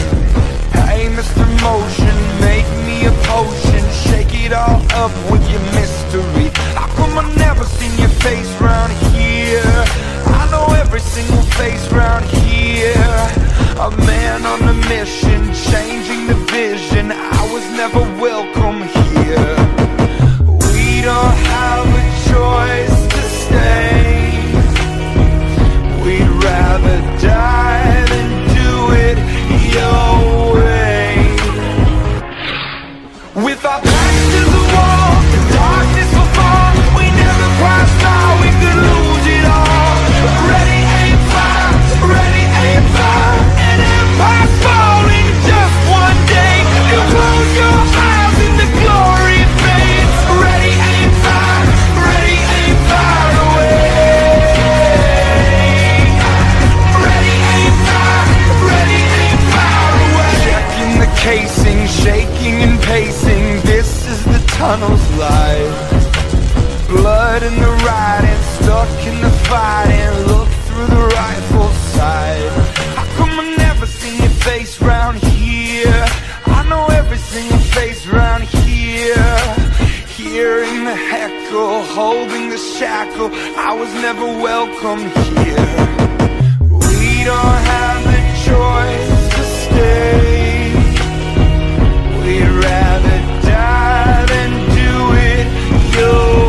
[0.86, 1.44] Hey, Mr.
[1.66, 3.84] Motion, make me a potion.
[4.06, 6.50] Shake it all up with your mystery.
[6.78, 9.84] How come I never seen your face round here?
[10.40, 13.18] I know every single face round here.
[13.88, 17.12] A man on a mission, changing the vision.
[17.12, 19.56] I was never welcome here.
[20.74, 23.99] We don't have a choice to stay.
[26.50, 27.69] Rather die
[62.90, 65.78] pacing, this is the tunnel's life.
[66.88, 70.14] Blood in the riding, stuck in the fighting.
[70.32, 72.50] Look through the rifle sight.
[72.98, 76.04] How come I never seen your face round here?
[76.58, 79.38] I know every single face round here.
[80.18, 83.30] Hearing the heckle, holding the shackle.
[83.68, 85.70] I was never welcome here.
[86.88, 90.39] We don't have the choice to stay.
[96.00, 96.49] you.